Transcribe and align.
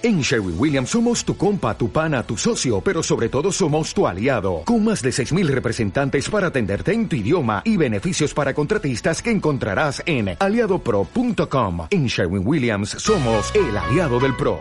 En 0.00 0.20
Sherwin 0.20 0.54
Williams 0.56 0.90
somos 0.90 1.24
tu 1.24 1.36
compa, 1.36 1.76
tu 1.76 1.90
pana, 1.90 2.22
tu 2.22 2.36
socio, 2.36 2.80
pero 2.80 3.02
sobre 3.02 3.28
todo 3.28 3.50
somos 3.50 3.92
tu 3.92 4.06
aliado, 4.06 4.62
con 4.64 4.84
más 4.84 5.02
de 5.02 5.10
6.000 5.10 5.48
representantes 5.48 6.30
para 6.30 6.46
atenderte 6.46 6.92
en 6.92 7.08
tu 7.08 7.16
idioma 7.16 7.62
y 7.64 7.76
beneficios 7.76 8.32
para 8.32 8.54
contratistas 8.54 9.20
que 9.20 9.32
encontrarás 9.32 10.00
en 10.06 10.36
aliadopro.com. 10.38 11.88
En 11.90 12.06
Sherwin 12.06 12.46
Williams 12.46 12.90
somos 12.90 13.52
el 13.56 13.76
aliado 13.76 14.20
del 14.20 14.36
PRO. 14.36 14.60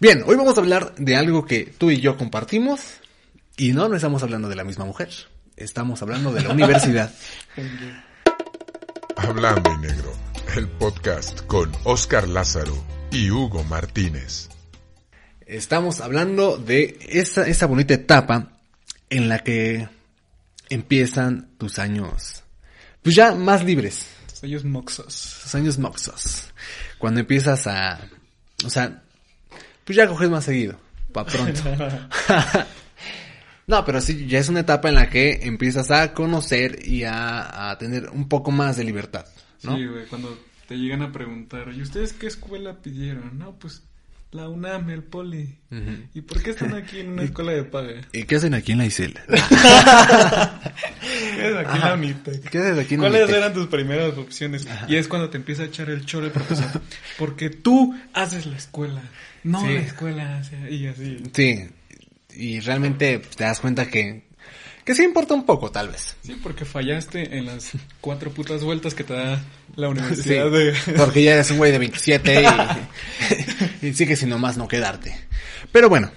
Bien, 0.00 0.22
hoy 0.26 0.34
vamos 0.34 0.56
a 0.56 0.62
hablar 0.62 0.94
de 0.94 1.14
algo 1.14 1.44
que 1.44 1.66
tú 1.76 1.90
y 1.90 2.00
yo 2.00 2.16
compartimos 2.16 2.80
y 3.58 3.74
no, 3.74 3.90
no 3.90 3.96
estamos 3.96 4.22
hablando 4.22 4.48
de 4.48 4.56
la 4.56 4.64
misma 4.64 4.86
mujer, 4.86 5.10
estamos 5.58 6.00
hablando 6.00 6.32
de 6.32 6.42
la 6.42 6.48
universidad. 6.54 7.12
Hablando 9.14 9.72
en 9.72 9.80
negro, 9.82 10.10
el 10.56 10.68
podcast 10.68 11.42
con 11.42 11.70
Oscar 11.84 12.26
Lázaro 12.26 12.82
y 13.10 13.30
Hugo 13.30 13.62
Martínez. 13.64 14.53
Estamos 15.46 16.00
hablando 16.00 16.56
de 16.56 16.98
esa, 17.08 17.46
esa 17.46 17.66
bonita 17.66 17.94
etapa 17.94 18.52
en 19.10 19.28
la 19.28 19.40
que 19.40 19.88
empiezan 20.70 21.50
tus 21.58 21.78
años, 21.78 22.42
pues 23.02 23.14
ya 23.14 23.34
más 23.34 23.62
libres. 23.62 24.08
Tus 24.28 24.44
años 24.44 24.64
moxos. 24.64 25.40
Tus 25.42 25.54
años 25.54 25.78
moxos. 25.78 26.44
Cuando 26.98 27.20
empiezas 27.20 27.66
a, 27.66 28.00
o 28.64 28.70
sea, 28.70 29.02
pues 29.84 29.96
ya 29.96 30.08
coges 30.08 30.30
más 30.30 30.44
seguido, 30.44 30.78
pa' 31.12 31.26
pronto. 31.26 31.60
no, 33.66 33.84
pero 33.84 34.00
sí, 34.00 34.26
ya 34.26 34.38
es 34.38 34.48
una 34.48 34.60
etapa 34.60 34.88
en 34.88 34.94
la 34.94 35.10
que 35.10 35.40
empiezas 35.42 35.90
a 35.90 36.14
conocer 36.14 36.86
y 36.86 37.04
a, 37.04 37.70
a 37.70 37.76
tener 37.76 38.08
un 38.08 38.28
poco 38.28 38.50
más 38.50 38.78
de 38.78 38.84
libertad, 38.84 39.26
¿no? 39.62 39.76
Sí, 39.76 39.86
güey, 39.86 40.06
cuando 40.06 40.38
te 40.66 40.76
llegan 40.76 41.02
a 41.02 41.12
preguntar, 41.12 41.70
¿y 41.74 41.82
ustedes 41.82 42.14
qué 42.14 42.26
escuela 42.26 42.80
pidieron? 42.80 43.38
No, 43.38 43.58
pues 43.58 43.82
la 44.34 44.48
UNAM, 44.48 44.90
el 44.90 45.02
Poli. 45.04 45.58
¿Y 46.12 46.20
por 46.22 46.42
qué 46.42 46.50
están 46.50 46.74
aquí 46.74 46.98
en 47.00 47.10
una 47.10 47.22
escuela 47.24 47.52
de 47.52 47.62
paga? 47.64 48.00
¿Y 48.12 48.24
qué 48.24 48.36
hacen 48.36 48.52
aquí 48.54 48.72
en 48.72 48.78
la 48.78 48.86
ICEL? 48.86 49.14
¿Qué 49.28 49.36
haces 51.42 51.56
aquí 51.56 51.74
en 51.76 51.80
la 51.80 51.94
UNITEC? 51.94 52.50
¿Qué 52.50 52.58
aquí 52.80 52.94
en 52.94 53.00
¿Cuáles 53.00 53.22
Unitec? 53.22 53.36
eran 53.38 53.54
tus 53.54 53.66
primeras 53.68 54.18
opciones? 54.18 54.66
Y 54.88 54.96
es 54.96 55.06
cuando 55.08 55.30
te 55.30 55.36
empieza 55.36 55.62
a 55.62 55.66
echar 55.66 55.88
el 55.90 56.04
choro 56.04 56.26
el 56.26 56.32
profesor. 56.32 56.80
Porque 57.18 57.48
tú 57.50 57.94
haces 58.12 58.46
la 58.46 58.56
escuela, 58.56 59.02
no 59.44 59.60
Sí. 59.60 59.74
la 59.74 59.80
escuela 59.80 60.38
hace- 60.38 60.70
y 60.70 60.86
así. 60.88 61.22
Sí, 61.32 61.68
y 62.34 62.58
realmente 62.60 63.20
te 63.36 63.44
das 63.44 63.60
cuenta 63.60 63.86
que, 63.86 64.23
que 64.84 64.94
sí 64.94 65.02
importa 65.02 65.34
un 65.34 65.44
poco, 65.46 65.70
tal 65.70 65.88
vez. 65.88 66.16
Sí, 66.22 66.38
porque 66.42 66.64
fallaste 66.64 67.36
en 67.38 67.46
las 67.46 67.72
cuatro 68.00 68.30
putas 68.30 68.62
vueltas 68.62 68.94
que 68.94 69.04
te 69.04 69.14
da 69.14 69.42
la 69.76 69.86
Sí, 69.86 69.92
universidad 69.92 70.50
de... 70.50 70.74
porque 70.96 71.22
ya 71.22 71.34
eres 71.34 71.50
un 71.50 71.58
güey 71.58 71.72
de 71.72 71.78
27 71.78 72.42
y, 73.82 73.86
y 73.88 73.94
sigue 73.94 74.16
sin 74.16 74.28
nomás 74.28 74.56
no 74.56 74.68
quedarte. 74.68 75.16
Pero 75.72 75.88
bueno, 75.88 76.10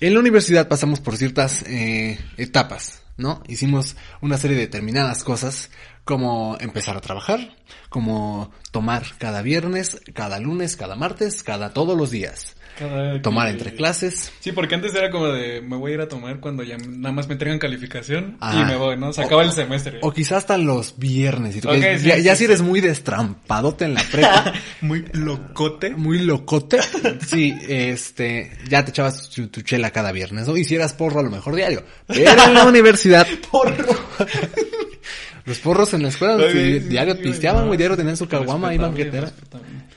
en 0.00 0.14
la 0.14 0.20
universidad 0.20 0.68
pasamos 0.68 1.00
por 1.00 1.16
ciertas 1.16 1.62
eh, 1.66 2.18
etapas, 2.36 3.02
¿no? 3.16 3.42
Hicimos 3.48 3.96
una 4.20 4.38
serie 4.38 4.56
de 4.56 4.64
determinadas 4.64 5.24
cosas, 5.24 5.70
como 6.04 6.56
empezar 6.60 6.96
a 6.96 7.00
trabajar, 7.00 7.56
como 7.88 8.52
tomar 8.70 9.04
cada 9.18 9.42
viernes, 9.42 10.00
cada 10.14 10.38
lunes, 10.38 10.76
cada 10.76 10.96
martes, 10.96 11.42
cada 11.42 11.72
todos 11.72 11.96
los 11.96 12.10
días. 12.10 12.56
Cada 12.78 13.20
Tomar 13.22 13.46
que- 13.46 13.52
entre 13.52 13.74
clases, 13.74 14.32
Sí, 14.40 14.52
porque 14.52 14.74
antes 14.74 14.94
era 14.94 15.10
como 15.10 15.26
de 15.28 15.60
me 15.62 15.76
voy 15.76 15.92
a 15.92 15.94
ir 15.94 16.00
a 16.00 16.08
tomar 16.08 16.40
cuando 16.40 16.62
ya 16.62 16.76
nada 16.76 17.12
más 17.12 17.26
me 17.28 17.32
entregan 17.34 17.58
calificación 17.58 18.36
Ajá. 18.40 18.60
y 18.60 18.64
me 18.64 18.76
voy, 18.76 18.96
¿no? 18.96 19.12
Se 19.12 19.22
acaba 19.22 19.42
el 19.44 19.52
semestre. 19.52 19.98
O 20.02 20.12
quizás 20.12 20.38
hasta 20.38 20.58
los 20.58 20.98
viernes. 20.98 21.56
Y 21.56 21.60
tú 21.60 21.68
sí, 21.72 21.80
ya, 21.80 21.98
sí, 21.98 22.22
ya 22.22 22.32
sí. 22.34 22.38
si 22.40 22.44
eres 22.44 22.62
muy 22.62 22.80
destrampadote 22.80 23.84
en 23.84 23.94
la 23.94 24.02
prepa, 24.10 24.52
Muy 24.80 25.04
locote. 25.12 25.90
muy 25.90 26.18
locote. 26.18 26.78
Sí, 27.26 27.54
este, 27.68 28.50
ya 28.68 28.84
te 28.84 28.90
echabas 28.90 29.30
tu, 29.30 29.46
tu 29.48 29.62
chela 29.62 29.90
cada 29.90 30.12
viernes, 30.12 30.46
¿no? 30.48 30.56
Hicieras 30.56 30.92
porro 30.92 31.20
a 31.20 31.22
lo 31.22 31.30
mejor 31.30 31.54
diario. 31.54 31.84
Pero 32.06 32.30
en 32.44 32.54
la 32.54 32.64
universidad. 32.68 33.26
Porro. 33.50 33.84
Los 35.46 35.58
porros 35.58 35.92
en 35.92 36.02
la 36.02 36.08
escuela 36.08 36.50
sí, 36.50 36.78
diario 36.80 37.14
sí, 37.16 37.22
pisteaban, 37.22 37.62
no, 37.62 37.66
güey, 37.66 37.76
diario 37.76 37.96
tenían 37.98 38.16
su 38.16 38.26
caguama 38.26 38.68
ahí 38.68 38.78
banquetera. 38.78 39.30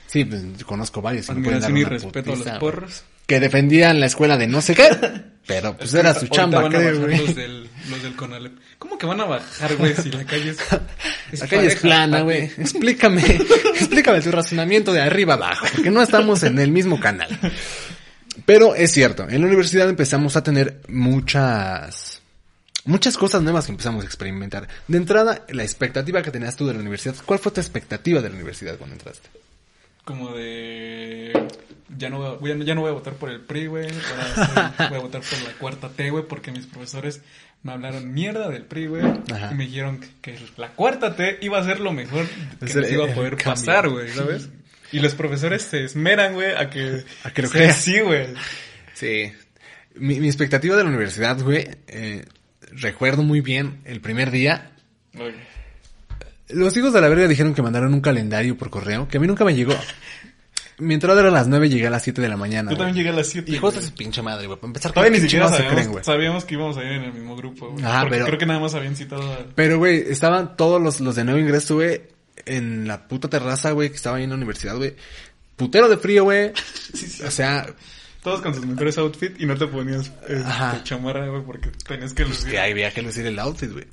Sí, 0.08 0.24
pues 0.24 0.42
conozco 0.64 1.02
varios. 1.02 1.28
y 1.28 1.84
respeto 1.84 2.32
a 2.32 2.34
putiza, 2.34 2.36
los 2.36 2.44
güey. 2.44 2.58
porros. 2.58 3.04
Que 3.26 3.40
defendían 3.40 4.00
la 4.00 4.06
escuela 4.06 4.38
de 4.38 4.46
no 4.46 4.62
sé 4.62 4.74
qué. 4.74 4.88
Pero 5.46 5.76
pues 5.76 5.94
era 5.94 6.14
su 6.14 6.28
chamba, 6.28 6.62
van 6.62 6.74
a 6.74 6.78
creo, 6.78 6.92
bajar 6.92 7.06
güey. 7.06 7.26
Los 7.26 7.34
del, 7.34 7.68
los 7.90 8.02
del 8.02 8.14
Conalep. 8.16 8.52
¿Cómo 8.78 8.98
que 8.98 9.06
van 9.06 9.20
a 9.20 9.24
bajar, 9.24 9.76
güey, 9.76 9.94
si 9.94 10.10
la 10.10 10.24
calle 10.24 10.50
es... 10.50 10.58
La 11.40 11.46
calle 11.46 11.66
es 11.68 11.76
plana, 11.76 12.20
güey. 12.22 12.44
Explícame, 12.44 13.22
explícame 13.74 14.20
tu 14.22 14.30
razonamiento 14.30 14.92
de 14.92 15.00
arriba 15.00 15.34
abajo, 15.34 15.66
porque 15.74 15.90
no 15.90 16.02
estamos 16.02 16.42
en 16.42 16.58
el 16.58 16.70
mismo 16.70 16.98
canal. 17.00 17.28
Pero 18.44 18.74
es 18.74 18.92
cierto, 18.92 19.26
en 19.28 19.40
la 19.40 19.46
universidad 19.46 19.88
empezamos 19.88 20.36
a 20.36 20.42
tener 20.42 20.80
muchas, 20.88 22.22
muchas 22.84 23.16
cosas 23.16 23.42
nuevas 23.42 23.66
que 23.66 23.72
empezamos 23.72 24.04
a 24.04 24.06
experimentar. 24.06 24.68
De 24.86 24.96
entrada, 24.98 25.44
la 25.50 25.64
expectativa 25.64 26.22
que 26.22 26.30
tenías 26.30 26.56
tú 26.56 26.66
de 26.66 26.74
la 26.74 26.80
universidad. 26.80 27.14
¿Cuál 27.26 27.38
fue 27.40 27.52
tu 27.52 27.60
expectativa 27.60 28.20
de 28.22 28.28
la 28.28 28.34
universidad 28.34 28.76
cuando 28.76 28.96
entraste? 28.96 29.28
Como 30.08 30.34
de... 30.34 31.32
Ya 31.98 32.08
no, 32.08 32.36
voy 32.38 32.52
a, 32.52 32.56
ya 32.56 32.74
no 32.74 32.80
voy 32.80 32.88
a 32.88 32.94
votar 32.94 33.12
por 33.12 33.28
el 33.28 33.40
PRI, 33.42 33.66
güey. 33.66 33.88
Ahora 33.90 34.72
soy- 34.78 34.88
voy 34.88 34.98
a 34.98 35.02
votar 35.02 35.20
por 35.20 35.42
la 35.42 35.52
cuarta 35.58 35.90
T, 35.90 36.08
güey, 36.08 36.24
porque 36.26 36.50
mis 36.50 36.64
profesores 36.64 37.20
me 37.62 37.72
hablaron 37.72 38.10
mierda 38.14 38.48
del 38.48 38.62
PRI, 38.64 38.86
güey. 38.86 39.02
Y 39.50 39.54
me 39.54 39.66
dijeron 39.66 40.00
que, 40.00 40.08
que 40.22 40.38
la 40.56 40.68
cuarta 40.70 41.14
T 41.14 41.36
iba 41.42 41.58
a 41.58 41.64
ser 41.64 41.80
lo 41.80 41.92
mejor 41.92 42.24
que 42.58 42.64
Es 42.64 42.74
el- 42.74 42.82
nos 42.82 42.90
iba 42.92 43.04
a 43.04 43.14
poder 43.14 43.36
pasar, 43.36 43.90
güey, 43.90 44.08
¿sabes? 44.08 44.48
Y 44.92 45.00
los 45.00 45.14
profesores 45.14 45.60
se 45.60 45.84
esmeran, 45.84 46.32
güey, 46.32 46.54
a 46.56 46.70
que... 46.70 47.04
A 47.24 47.30
que 47.30 47.42
lo 47.42 47.48
Sí, 47.48 47.54
creas. 47.58 47.76
Sí, 47.76 48.00
güey. 48.00 48.28
Sí. 48.94 49.32
Mi, 49.94 50.20
mi 50.20 50.28
expectativa 50.28 50.74
de 50.76 50.84
la 50.84 50.88
universidad, 50.88 51.38
güey, 51.42 51.68
eh, 51.88 52.24
recuerdo 52.72 53.22
muy 53.22 53.42
bien 53.42 53.82
el 53.84 54.00
primer 54.00 54.30
día. 54.30 54.70
Oye. 55.18 55.34
Los 56.50 56.76
hijos 56.76 56.92
de 56.92 57.00
la 57.00 57.08
verga 57.08 57.28
dijeron 57.28 57.54
que 57.54 57.62
mandaron 57.62 57.92
un 57.94 58.00
calendario 58.00 58.56
por 58.56 58.70
correo, 58.70 59.06
que 59.08 59.18
a 59.18 59.20
mí 59.20 59.26
nunca 59.26 59.44
me 59.44 59.54
llegó. 59.54 59.74
Mi 60.78 60.94
entrada 60.94 61.18
era 61.20 61.28
a 61.30 61.32
las 61.32 61.48
9 61.48 61.66
y 61.66 61.70
llegué 61.70 61.88
a 61.88 61.90
las 61.90 62.04
7 62.04 62.22
de 62.22 62.28
la 62.28 62.36
mañana. 62.36 62.70
Yo 62.70 62.76
güey. 62.76 62.86
también 62.86 62.96
llegué 62.96 63.08
a 63.08 63.18
las 63.18 63.26
7. 63.28 63.50
Hijos 63.50 63.74
de 63.74 63.82
su 63.82 63.92
pinche 63.94 64.22
madre, 64.22 64.46
güey. 64.46 64.58
Para 64.60 64.68
empezar, 64.68 64.92
Todavía 64.92 65.10
ni 65.10 65.16
¿qué 65.16 65.22
siquiera 65.22 65.48
sabíamos, 65.48 65.72
creen, 65.74 65.90
güey? 65.90 66.04
sabíamos 66.04 66.44
que 66.44 66.54
íbamos 66.54 66.76
a 66.76 66.84
ir 66.84 66.92
en 66.92 67.02
el 67.04 67.12
mismo 67.12 67.36
grupo, 67.36 67.70
güey. 67.72 67.84
Porque 67.84 68.10
pero- 68.10 68.26
creo 68.26 68.38
que 68.38 68.46
nada 68.46 68.60
más 68.60 68.74
habían 68.74 68.94
citado 68.94 69.32
a... 69.32 69.38
Pero, 69.56 69.78
güey, 69.78 70.04
estaban 70.08 70.56
todos 70.56 70.80
los, 70.80 71.00
los 71.00 71.16
de 71.16 71.24
nuevo 71.24 71.40
ingreso, 71.40 71.74
güey, 71.74 72.02
en 72.46 72.86
la 72.86 73.08
puta 73.08 73.28
terraza, 73.28 73.72
güey, 73.72 73.90
que 73.90 73.96
estaba 73.96 74.18
ahí 74.18 74.22
en 74.24 74.30
la 74.30 74.36
universidad, 74.36 74.76
güey. 74.76 74.94
Putero 75.56 75.88
de 75.88 75.96
frío, 75.98 76.22
güey. 76.24 76.52
O 77.26 77.30
sea, 77.32 77.66
Todos 78.22 78.40
con 78.40 78.54
sus 78.54 78.64
mejores 78.64 78.96
outfits 78.98 79.40
y 79.40 79.46
no 79.46 79.56
te 79.56 79.66
ponías 79.66 80.12
eh, 80.28 80.40
Ajá. 80.46 80.80
chamarra, 80.84 81.26
güey, 81.28 81.42
porque 81.42 81.70
tenías 81.88 82.14
que 82.14 82.24
lucir. 82.24 82.50
que 82.52 82.60
ahí 82.60 82.70
había 82.70 82.92
que 82.92 83.02
lucir 83.02 83.26
el 83.26 83.38
outfit, 83.40 83.72
güey. 83.72 83.86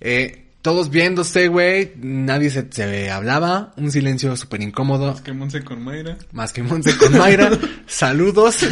Eh, 0.00 0.45
todos 0.66 0.90
viéndose, 0.90 1.46
güey. 1.46 1.92
Nadie 1.94 2.50
se, 2.50 2.66
se 2.70 3.08
hablaba. 3.08 3.72
Un 3.76 3.92
silencio 3.92 4.36
súper 4.36 4.62
incómodo. 4.62 5.14
Que 5.22 5.32
Monse 5.32 5.62
con 5.62 5.80
Mayra. 5.80 6.18
Más 6.32 6.52
que 6.52 6.64
Monse 6.64 6.96
con 6.96 7.16
Mayra. 7.16 7.50
Saludos. 7.86 8.66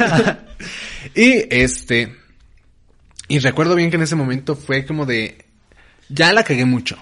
y 1.15 1.45
este. 1.55 2.13
Y 3.29 3.39
recuerdo 3.39 3.77
bien 3.77 3.91
que 3.91 3.97
en 3.97 4.03
ese 4.03 4.17
momento 4.17 4.57
fue 4.57 4.85
como 4.85 5.07
de. 5.07 5.45
Ya 6.09 6.33
la 6.33 6.43
cagué 6.43 6.65
mucho. 6.65 6.97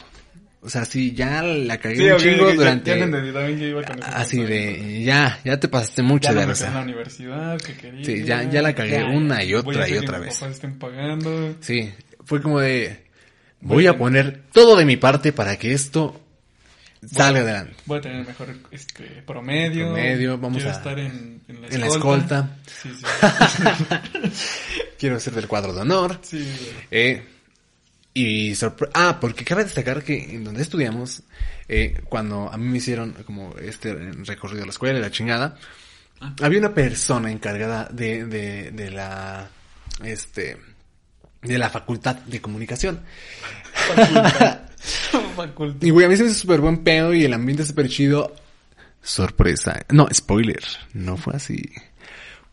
O 0.61 0.69
sea, 0.69 0.85
sí, 0.85 1.13
ya 1.15 1.41
la 1.43 1.79
cagué 1.79 2.05
un 2.09 2.13
ok, 2.13 2.19
chingo 2.19 2.53
durante. 2.53 2.91
Ya, 2.91 2.97
ya 2.97 3.01
te 3.01 3.05
entendí, 3.07 3.33
también 3.33 3.59
yo 3.61 3.67
iba 3.69 3.83
con 3.85 3.99
eso. 3.99 4.09
así 4.13 4.43
de. 4.43 5.03
Ya, 5.05 5.41
ya 5.43 5.59
te 5.59 5.69
pasaste 5.69 6.03
mucho 6.03 6.29
Ya 6.29 6.35
de 6.35 6.41
en 6.43 6.49
la 6.49 6.53
rosa. 6.53 6.81
universidad 6.83 7.59
que 7.63 7.75
quería. 7.79 8.05
Sí, 8.05 8.25
ya- 8.25 8.43
ya 8.51 8.61
la 8.61 8.75
cagué 8.75 9.03
una 9.05 9.43
y 9.43 9.55
voy 9.55 9.57
a 9.57 9.69
otra 9.71 9.85
hacer 9.85 9.95
y 9.95 9.99
otra 10.01 10.19
vez. 10.19 10.35
papás 10.35 10.57
estén 10.57 10.79
pagando. 10.79 11.57
Sí, 11.61 11.91
fue 12.27 12.43
como 12.43 12.61
de. 12.61 13.11
Voy 13.63 13.87
a 13.87 13.97
poner 13.97 14.43
todo 14.53 14.77
de 14.77 14.85
mi 14.85 14.97
parte 14.97 15.33
para 15.33 15.57
que 15.57 15.73
esto 15.73 16.21
salga 17.11 17.41
adelante. 17.41 17.75
Voy 17.87 17.99
a 17.99 18.01
tener 18.01 18.27
mejor 18.27 18.55
este, 18.71 19.05
promedio. 19.27 19.87
Promedio, 19.87 20.39
vamos 20.39 20.59
Quiero 20.59 20.71
a- 20.71 20.79
estar 20.79 20.99
en, 20.99 21.41
en 21.49 21.63
la 21.63 21.69
en 21.69 21.81
la 21.81 21.87
escolta. 21.87 22.57
Sí, 22.67 22.91
sí. 22.97 23.05
Quiero 24.99 25.19
ser 25.21 25.35
del 25.35 25.49
cuadro 25.49 25.73
de 25.75 25.81
honor. 25.81 26.19
sí. 26.23 26.47
Eh, 26.91 27.23
y 28.15 28.53
Ah, 28.93 29.19
porque 29.21 29.43
cabe 29.45 29.65
destacar 29.65 30.03
que 30.03 30.35
en 30.35 30.45
donde 30.45 30.61
estudiamos, 30.63 31.23
eh, 31.67 32.03
cuando 32.11 32.53
a 32.53 32.59
mí 32.59 32.69
me 32.69 32.77
hicieron 32.79 33.13
como 33.25 33.55
este 33.57 33.95
recorrido 33.95 34.65
a 34.65 34.67
la 34.67 34.71
escuela 34.73 34.99
y 34.99 35.03
la 35.03 35.11
chingada, 35.11 35.57
había 36.43 36.59
una 36.59 36.75
persona 36.75 37.33
encargada 37.33 37.89
de, 37.91 38.27
de, 38.27 38.71
de 38.71 38.91
la, 38.91 39.49
este, 40.05 40.59
de 41.43 41.59
la 41.59 41.69
facultad 41.71 42.17
de 42.17 42.41
comunicación. 42.41 43.01
Facultad. 45.37 45.83
Y 45.83 45.91
güey, 45.91 46.07
a 46.07 46.09
mí 46.09 46.17
se 46.17 46.25
me 46.25 46.31
hizo 46.31 46.41
súper 46.41 46.61
buen 46.61 46.83
pedo 46.85 47.15
y 47.15 47.25
el 47.25 47.33
ambiente 47.33 47.65
súper 47.65 47.89
chido. 47.89 48.35
Sorpresa. 49.03 49.85
No, 49.91 50.09
spoiler. 50.13 50.63
No 50.95 51.17
fue 51.17 51.35
así. 51.37 51.61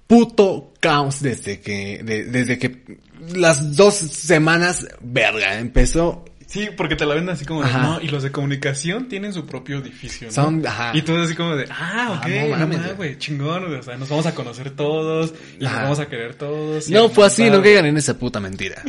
Puto 0.07 0.73
caos 0.79 1.21
desde 1.21 1.59
que, 1.59 2.01
de- 2.03 2.25
desde 2.25 2.57
que 2.57 2.97
las 3.33 3.75
dos 3.75 3.93
semanas, 3.95 4.87
verga, 5.01 5.59
empezó 5.59 6.25
Sí, 6.49 6.69
porque 6.75 6.95
te 6.95 7.05
la 7.05 7.13
venden 7.13 7.35
así 7.35 7.45
como 7.45 7.61
de, 7.61 7.69
Ajá. 7.69 7.83
no, 7.83 8.01
y 8.01 8.07
los 8.07 8.23
de 8.23 8.31
comunicación 8.31 9.07
tienen 9.07 9.33
su 9.33 9.45
propio 9.45 9.77
edificio, 9.77 10.27
¿no? 10.29 10.33
Son, 10.33 10.65
ajá. 10.65 10.91
Y 10.95 11.03
todo 11.03 11.21
así 11.21 11.35
como 11.35 11.55
de, 11.55 11.67
ah, 11.69 12.15
ok, 12.19 12.25
Ah, 12.55 12.65
no 12.65 12.95
güey, 12.95 13.19
chingón, 13.19 13.67
güey, 13.67 13.77
o 13.79 13.83
sea, 13.83 13.97
nos 13.97 14.09
vamos 14.09 14.25
a 14.25 14.33
conocer 14.33 14.71
todos, 14.71 15.31
y 15.59 15.63
nos 15.63 15.73
vamos 15.73 15.99
a 15.99 16.07
querer 16.09 16.33
todos. 16.33 16.89
No 16.89 17.07
fue 17.09 17.27
así, 17.27 17.51
no 17.51 17.61
caigan 17.61 17.85
en 17.85 17.97
esa 17.97 18.17
puta 18.17 18.39
mentira. 18.39 18.81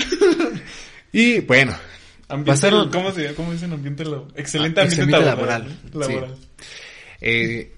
y 1.12 1.40
bueno, 1.40 1.76
Ambiente, 2.28 2.70
¿cómo 2.92 3.10
se 3.12 3.34
¿Cómo 3.34 3.52
dicen 3.52 3.72
ambiente 3.74 4.04
laboral? 4.04 4.32
Excelente 4.36 4.80
Ah, 4.80 4.84
ambiente, 4.84 5.02
excelente 5.04 5.26
laboral. 5.26 5.78
laboral, 5.92 6.12
laboral. 6.14 6.36
eh, 7.20 7.74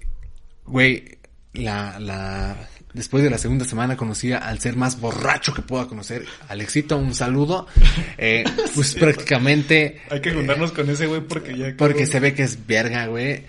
güey, 0.64 1.18
la, 1.54 1.98
la, 1.98 2.68
después 2.92 3.22
de 3.24 3.30
la 3.30 3.38
segunda 3.38 3.64
semana 3.64 3.96
conocí 3.96 4.32
al 4.32 4.58
ser 4.60 4.76
más 4.76 5.00
borracho 5.00 5.54
que 5.54 5.62
pueda 5.62 5.86
conocer, 5.86 6.24
Alexito, 6.48 6.96
un 6.96 7.14
saludo. 7.14 7.66
Eh, 8.18 8.44
pues 8.74 8.94
prácticamente 8.94 10.02
Hay 10.10 10.20
que 10.20 10.32
juntarnos 10.32 10.72
con 10.72 10.88
ese 10.88 11.06
güey 11.06 11.20
porque 11.20 11.56
ya... 11.56 11.74
Porque 11.76 12.06
se 12.06 12.20
ve 12.20 12.34
que 12.34 12.42
es 12.42 12.66
verga, 12.66 13.06
güey. 13.06 13.44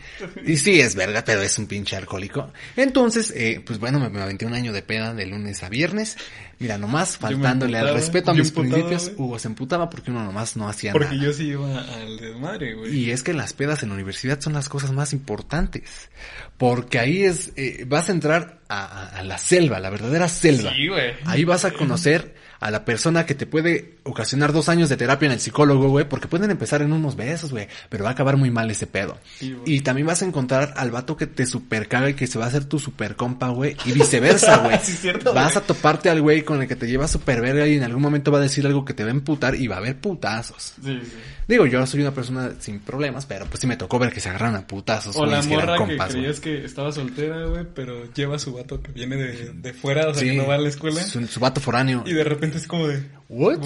Y 0.46 0.58
sí, 0.58 0.80
es 0.80 0.96
verga, 0.96 1.24
pero 1.26 1.42
es 1.42 1.58
un 1.58 1.68
pinche 1.68 1.96
alcohólico. 1.96 2.52
Entonces, 2.76 3.34
eh, 3.36 3.62
pues 3.66 3.80
bueno, 3.80 4.00
me, 4.00 4.10
me 4.10 4.22
aventé 4.22 4.46
un 4.46 4.54
año 4.54 4.74
de 4.74 4.82
peda 4.82 5.14
de 5.14 5.26
lunes 5.26 5.64
a 5.64 5.70
viernes. 5.70 6.18
Mira, 6.60 6.78
nomás 6.78 7.18
faltándole 7.18 7.78
al 7.78 7.94
respeto 7.94 8.32
a 8.32 8.34
mis 8.34 8.50
emputaba, 8.50 8.74
principios. 8.88 9.12
Hugo 9.18 9.38
se 9.40 9.48
emputaba 9.48 9.90
porque 9.90 10.12
uno 10.12 10.24
nomás 10.24 10.56
no 10.56 10.70
hacía 10.70 10.92
Porque 10.94 11.10
nada. 11.16 11.24
yo 11.24 11.34
sí 11.34 11.48
iba 11.48 11.80
al 11.96 12.18
desmadre, 12.18 12.74
güey. 12.76 12.96
Y 12.98 13.12
es 13.12 13.22
que 13.24 13.34
las 13.34 13.54
pedas 13.54 13.84
en 13.84 13.90
la 13.90 13.96
universidad 13.96 14.40
son 14.40 14.54
las 14.54 14.70
cosas 14.70 14.92
más 14.94 15.12
importantes. 15.14 16.10
Porque 16.58 17.00
ahí 17.00 17.24
es, 17.24 17.52
eh, 17.58 17.84
vas 17.88 18.08
a 18.10 18.12
entrar 18.14 18.60
a, 18.70 18.86
a- 18.86 19.08
a 19.20 19.24
la 19.24 19.38
selva, 19.38 19.80
la 19.80 19.90
verdadera 19.90 20.30
selva. 20.30 20.72
Sí, 20.74 20.88
güey. 20.88 21.14
Ahí 21.26 21.44
vas 21.44 21.66
a 21.66 21.72
conocer 21.72 22.36
a 22.64 22.72
la 22.72 22.86
persona 22.86 23.26
que 23.26 23.36
te 23.36 23.46
puede 23.46 23.96
ocasionar 24.04 24.54
dos 24.54 24.70
años 24.70 24.88
de 24.88 24.96
terapia 24.96 25.26
en 25.26 25.34
el 25.34 25.42
psicólogo, 25.42 25.90
güey, 25.90 26.08
porque 26.08 26.30
pueden 26.30 26.50
empezar 26.50 26.82
en 26.82 26.94
unos 26.94 27.18
besos, 27.18 27.52
güey, 27.52 27.68
pero 27.90 28.06
va 28.06 28.12
a 28.12 28.14
acabar 28.14 28.38
muy 28.38 28.52
mal 28.52 28.72
ese 28.72 28.88
pedo. 28.88 29.18
Sí, 29.38 29.54
y 29.66 29.82
también 29.82 30.08
vas 30.08 30.22
a 30.22 30.26
encontrar 30.26 30.74
al 30.78 30.90
vato 30.90 31.18
que 31.18 31.28
te 31.28 31.46
super 31.46 31.90
caga 31.90 32.10
y 32.10 32.14
que 32.14 32.26
se 32.26 32.40
va 32.40 32.46
a 32.46 32.48
hacer 32.48 32.64
tu 32.64 32.80
super 32.80 33.18
compa, 33.18 33.50
güey, 33.50 33.76
y 33.84 33.92
viceversa, 33.92 34.60
güey. 34.60 34.80
Sí, 34.84 34.94
es 34.94 35.00
cierto, 35.02 35.34
vas 35.34 35.58
a 35.58 35.62
toparte 35.62 36.10
al 36.10 36.22
güey 36.22 36.44
con 36.44 36.62
el 36.62 36.68
que 36.70 36.78
te 36.78 36.88
lleva 36.88 37.08
super 37.10 37.42
verga 37.42 37.68
y 37.68 37.76
en 37.76 37.84
algún 37.84 38.02
momento 38.02 38.32
va 38.32 38.38
a 38.38 38.42
decir 38.42 38.66
algo 38.66 38.86
que 38.86 38.94
te 38.94 39.04
va 39.04 39.10
a 39.10 39.14
emputar 39.14 39.56
y 39.56 39.68
va 39.68 39.76
a 39.76 39.80
haber 39.80 39.98
putazos. 39.98 40.76
Sí, 40.82 41.00
sí. 41.04 41.12
Digo, 41.48 41.66
yo 41.66 41.86
soy 41.86 42.00
una 42.02 42.14
persona 42.14 42.54
sin 42.60 42.80
problemas, 42.80 43.26
pero 43.26 43.46
pues 43.48 43.60
sí 43.60 43.68
me 43.68 43.76
tocó 43.76 44.00
ver 44.00 44.14
que 44.14 44.22
se 44.22 44.30
agarran 44.30 44.56
a 44.56 44.66
putazos. 44.66 45.16
O 45.18 45.26
la 45.26 45.42
que 45.42 45.48
morra 45.48 45.74
que 45.74 45.80
compas, 45.80 46.12
güey. 46.12 46.24
creías 46.24 46.40
que 46.40 46.64
estaba 46.64 46.92
soltera, 46.94 47.46
güey, 47.46 47.66
pero 47.76 48.12
lleva 48.14 48.38
a 48.38 48.40
su 48.40 48.54
vato 48.54 48.82
que 48.82 48.92
viene 48.94 49.18
de, 49.18 49.52
de 49.54 49.74
fuera, 49.74 50.08
o 50.08 50.14
sea, 50.14 50.22
Sí, 50.24 50.30
que 50.30 50.38
no 50.38 50.48
va 50.48 50.56
a 50.56 50.60
la 50.60 50.70
escuela. 50.70 51.02
Su, 51.04 51.26
su 51.28 51.40
vato 51.42 51.60
foráneo. 51.60 52.04
Y 52.06 52.14
de 52.14 52.24
repente 52.24 52.53
es 52.58 52.68
como 52.68 52.88
de, 52.88 53.04
What? 53.30 53.62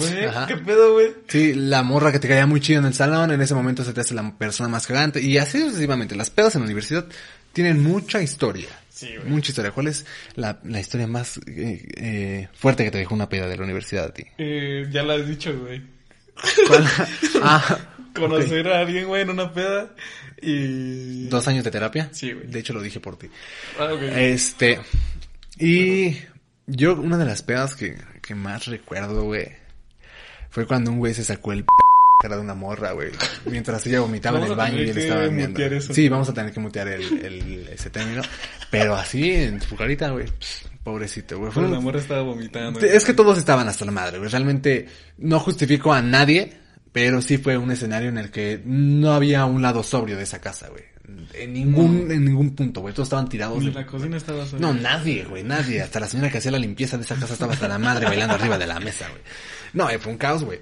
¿qué 0.46 0.56
pedo, 0.56 0.94
güey? 0.94 1.12
Sí, 1.26 1.52
la 1.54 1.82
morra 1.82 2.10
que 2.10 2.18
te 2.18 2.26
caía 2.26 2.46
muy 2.46 2.60
chido 2.60 2.80
en 2.80 2.86
el 2.86 2.94
salón, 2.94 3.30
en 3.32 3.40
ese 3.40 3.54
momento 3.54 3.84
se 3.84 3.92
te 3.92 4.00
hace 4.00 4.14
la 4.14 4.36
persona 4.36 4.68
más 4.68 4.86
cagante. 4.86 5.20
Y 5.20 5.36
así 5.36 5.60
sucesivamente. 5.60 6.16
Las 6.16 6.30
pedas 6.30 6.54
en 6.54 6.62
la 6.62 6.66
universidad 6.66 7.06
tienen 7.52 7.82
mucha 7.82 8.22
historia. 8.22 8.68
Sí, 8.88 9.14
güey. 9.14 9.28
Mucha 9.28 9.50
historia. 9.50 9.72
¿Cuál 9.72 9.88
es 9.88 10.06
la, 10.36 10.58
la 10.64 10.80
historia 10.80 11.06
más 11.06 11.38
eh, 11.46 11.86
eh, 11.96 12.48
fuerte 12.54 12.84
que 12.84 12.90
te 12.90 12.98
dejó 12.98 13.14
una 13.14 13.28
peda 13.28 13.46
de 13.46 13.56
la 13.58 13.64
universidad 13.64 14.06
a 14.06 14.14
ti? 14.14 14.24
Eh, 14.38 14.86
ya 14.90 15.02
lo 15.02 15.12
has 15.12 15.28
dicho, 15.28 15.54
güey. 15.58 15.82
¿Cuál? 16.66 16.86
ah, 17.42 17.78
Conocer 18.14 18.68
a 18.68 18.80
alguien, 18.80 19.06
güey, 19.06 19.22
en 19.22 19.30
una 19.30 19.52
peda 19.52 19.94
y... 20.40 21.26
¿Dos 21.26 21.46
años 21.46 21.62
de 21.64 21.70
terapia? 21.70 22.08
Sí, 22.12 22.32
güey. 22.32 22.46
De 22.46 22.60
hecho, 22.60 22.72
lo 22.72 22.80
dije 22.80 23.00
por 23.00 23.18
ti. 23.18 23.28
Ah, 23.78 23.92
ok. 23.92 24.00
Este. 24.02 24.80
Y 25.58 26.16
yo, 26.66 26.94
una 26.94 27.18
de 27.18 27.24
las 27.26 27.42
pedas 27.42 27.74
que, 27.74 27.96
que 28.28 28.34
más 28.34 28.66
recuerdo, 28.66 29.24
güey, 29.24 29.48
fue 30.50 30.66
cuando 30.66 30.90
un 30.90 30.98
güey 30.98 31.14
se 31.14 31.24
sacó 31.24 31.52
el 31.52 31.64
p 31.64 31.68
cara 32.20 32.36
de 32.36 32.42
una 32.42 32.54
morra, 32.54 32.92
güey. 32.92 33.10
Mientras 33.46 33.86
ella 33.86 34.00
vomitaba 34.00 34.38
en 34.38 34.44
el 34.44 34.54
baño 34.56 34.82
y 34.82 34.90
él 34.90 34.98
estaba 34.98 35.26
viendo. 35.28 35.60
Sí, 35.80 36.08
vamos 36.08 36.28
a 36.28 36.34
tener 36.34 36.52
que 36.52 36.60
mutear 36.60 36.88
el, 36.88 37.24
el- 37.24 37.68
ese 37.72 37.90
término. 37.90 38.22
Pero 38.70 38.94
así, 38.96 39.32
en 39.32 39.60
su 39.62 39.76
carita, 39.76 40.10
güey. 40.10 40.26
pss, 40.26 40.64
Pobrecito, 40.84 41.38
güey. 41.38 41.52
Pues 41.52 41.70
la 41.70 41.80
morra 41.80 42.00
estaba 42.00 42.22
vomitando. 42.22 42.80
es 42.80 43.04
que 43.04 43.14
todos 43.14 43.38
estaban 43.38 43.68
hasta 43.68 43.84
la 43.84 43.92
madre, 43.92 44.18
güey. 44.18 44.30
Realmente 44.30 44.86
no 45.18 45.38
justifico 45.38 45.92
a 45.92 46.02
nadie, 46.02 46.52
pero 46.92 47.22
sí 47.22 47.38
fue 47.38 47.56
un 47.56 47.70
escenario 47.70 48.08
en 48.08 48.18
el 48.18 48.30
que 48.30 48.60
no 48.64 49.12
había 49.12 49.44
un 49.44 49.62
lado 49.62 49.82
sobrio 49.82 50.16
de 50.16 50.24
esa 50.24 50.40
casa, 50.40 50.68
güey. 50.68 50.82
En 51.34 51.52
ningún, 51.54 52.10
en 52.10 52.24
ningún 52.24 52.54
punto, 52.54 52.80
güey. 52.82 52.92
Todos 52.94 53.06
estaban 53.06 53.28
tirados. 53.28 53.58
Ni 53.60 53.66
de- 53.66 53.72
la 53.72 53.86
cocina 53.86 54.16
estaba 54.16 54.44
sola. 54.46 54.60
no, 54.60 54.74
nadie, 54.74 55.24
güey, 55.24 55.42
nadie. 55.42 55.80
Hasta 55.80 56.00
la 56.00 56.06
señora 56.08 56.30
que 56.30 56.38
hacía 56.38 56.50
la 56.50 56.58
limpieza 56.58 56.96
de 56.98 57.04
esa 57.04 57.14
casa 57.14 57.32
estaba 57.32 57.52
hasta 57.54 57.68
la 57.68 57.78
madre 57.78 58.04
bailando 58.06 58.34
arriba 58.34 58.58
de 58.58 58.66
la 58.66 58.78
mesa, 58.80 59.08
güey. 59.08 59.22
No, 59.72 59.88
eh, 59.88 59.98
fue 59.98 60.12
un 60.12 60.18
caos, 60.18 60.44
güey. 60.44 60.60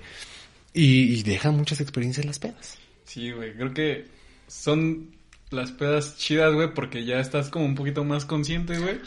Y, 0.72 1.14
y 1.18 1.22
dejan 1.22 1.56
muchas 1.56 1.80
experiencias 1.80 2.24
las 2.26 2.38
pedas. 2.38 2.78
Sí, 3.04 3.30
güey, 3.32 3.54
creo 3.54 3.72
que 3.74 4.06
son 4.46 5.10
las 5.50 5.70
pedas 5.72 6.16
chidas, 6.16 6.52
güey, 6.54 6.72
porque 6.74 7.04
ya 7.04 7.18
estás 7.18 7.48
como 7.48 7.64
un 7.64 7.74
poquito 7.74 8.04
más 8.04 8.24
consciente, 8.24 8.78
güey, 8.78 8.98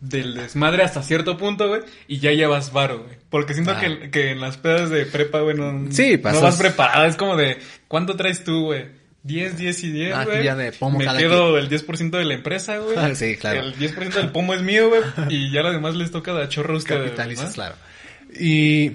del 0.00 0.34
desmadre 0.34 0.82
hasta 0.82 1.02
cierto 1.02 1.36
punto, 1.38 1.68
güey, 1.68 1.82
y 2.06 2.18
ya 2.18 2.32
llevas 2.32 2.72
varo, 2.72 3.04
güey. 3.04 3.16
Porque 3.30 3.54
siento 3.54 3.72
Ah. 3.72 3.80
que, 3.80 4.10
que 4.10 4.30
en 4.32 4.40
las 4.40 4.56
pedas 4.58 4.90
de 4.90 5.06
prepa, 5.06 5.40
güey, 5.40 5.56
no, 5.56 5.90
Sí, 5.90 6.20
no 6.22 6.40
vas 6.40 6.56
preparada, 6.56 7.06
es 7.06 7.16
como 7.16 7.34
de, 7.36 7.58
¿cuánto 7.88 8.14
traes 8.16 8.44
tú, 8.44 8.64
güey? 8.66 8.84
10, 9.26 9.56
10 9.58 9.84
y 9.84 9.90
10, 9.90 10.14
Ah, 10.14 10.24
güey. 10.24 10.44
ya 10.44 10.54
de 10.54 10.72
pomo 10.72 10.98
Me 10.98 11.04
cada 11.04 11.18
quedo 11.18 11.58
el 11.58 11.68
10% 11.68 12.10
de 12.18 12.24
la 12.24 12.34
empresa, 12.34 12.78
güey. 12.78 12.96
Ah, 12.98 13.14
sí, 13.14 13.36
claro. 13.36 13.60
El 13.62 13.74
10% 13.76 14.12
del 14.14 14.30
pomo 14.30 14.54
es 14.54 14.62
mío, 14.62 14.88
güey, 14.88 15.02
y 15.30 15.50
ya 15.50 15.62
lo 15.62 15.72
demás 15.72 15.94
les 15.96 16.10
toca 16.10 16.32
de 16.34 16.48
chorro 16.48 16.74
a 16.74 16.76
ustedes, 16.78 17.02
Capitalistas, 17.02 17.48
¿no? 17.48 17.54
claro. 17.54 17.74
Y, 18.38 18.92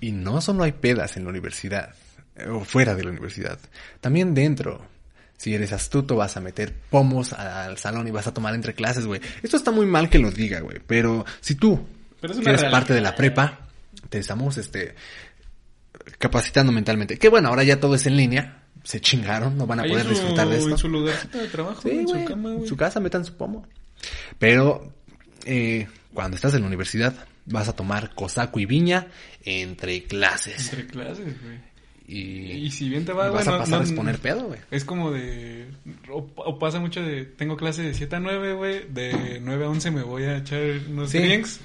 y 0.00 0.12
no 0.12 0.40
solo 0.40 0.64
hay 0.64 0.72
pedas 0.72 1.16
en 1.16 1.24
la 1.24 1.30
universidad, 1.30 1.94
eh, 2.36 2.46
o 2.48 2.60
fuera 2.64 2.94
de 2.94 3.04
la 3.04 3.10
universidad, 3.10 3.58
también 4.00 4.34
dentro. 4.34 4.86
Si 5.36 5.52
eres 5.52 5.72
astuto, 5.72 6.14
vas 6.16 6.36
a 6.36 6.40
meter 6.40 6.72
pomos 6.90 7.32
al 7.32 7.76
salón 7.76 8.06
y 8.06 8.10
vas 8.12 8.26
a 8.28 8.32
tomar 8.32 8.54
entre 8.54 8.72
clases, 8.72 9.04
güey. 9.04 9.20
Esto 9.42 9.56
está 9.56 9.72
muy 9.72 9.84
mal 9.84 10.08
que 10.08 10.18
lo 10.20 10.30
diga, 10.30 10.60
güey. 10.60 10.78
Pero 10.86 11.26
si 11.40 11.56
tú, 11.56 11.86
Pero 12.20 12.32
que 12.34 12.38
eres 12.40 12.60
realidad. 12.60 12.70
parte 12.70 12.94
de 12.94 13.00
la 13.00 13.14
prepa, 13.16 13.66
te 14.08 14.18
estamos, 14.20 14.56
este, 14.58 14.94
capacitando 16.18 16.72
mentalmente. 16.72 17.18
Que 17.18 17.28
bueno, 17.28 17.48
ahora 17.48 17.64
ya 17.64 17.80
todo 17.80 17.94
es 17.96 18.06
en 18.06 18.16
línea. 18.16 18.62
Se 18.84 19.00
chingaron, 19.00 19.56
no 19.58 19.66
van 19.66 19.80
a 19.80 19.82
Ahí 19.82 19.90
poder 19.90 20.04
su- 20.04 20.10
disfrutar 20.10 20.48
de 20.48 20.58
esto. 20.58 20.70
En 20.70 20.78
su 20.78 20.88
lugar 20.88 21.30
de 21.30 21.48
trabajo, 21.48 21.82
Sí, 21.82 21.90
en 21.90 22.06
su 22.08 22.24
cama, 22.24 22.50
su 22.66 22.76
casa 22.76 23.00
metan 23.00 23.24
su 23.24 23.34
pomo. 23.34 23.66
Pero 24.38 24.92
eh, 25.46 25.88
cuando 26.12 26.36
estás 26.36 26.54
en 26.54 26.60
la 26.60 26.66
universidad 26.68 27.14
vas 27.46 27.68
a 27.68 27.74
tomar 27.76 28.14
cosaco 28.14 28.60
y 28.60 28.66
viña 28.66 29.08
entre 29.44 30.04
clases. 30.04 30.72
Entre 30.72 30.86
clases, 30.86 31.24
güey. 31.42 31.74
Y, 32.06 32.66
Y 32.66 32.70
si 32.70 32.90
bien 32.90 33.06
te 33.06 33.14
va, 33.14 33.30
vas 33.30 33.48
a 33.48 33.56
pasar 33.58 33.68
no- 33.70 33.76
a 33.78 33.88
exponer 33.88 34.18
pedo, 34.18 34.44
güey. 34.44 34.60
Es 34.70 34.84
como 34.84 35.10
de... 35.10 35.66
O, 36.10 36.30
o 36.36 36.58
pasa 36.58 36.78
mucho 36.78 37.00
de... 37.02 37.24
Tengo 37.24 37.56
clase 37.56 37.82
de 37.82 37.94
7 37.94 38.16
a 38.16 38.20
9, 38.20 38.52
güey. 38.52 38.86
De 38.90 39.40
9 39.42 39.64
a 39.64 39.68
11 39.70 39.90
me 39.90 40.02
voy 40.02 40.24
a 40.24 40.36
echar 40.36 40.60
unos 40.90 41.10
Sí. 41.10 41.18
drinks. 41.20 41.60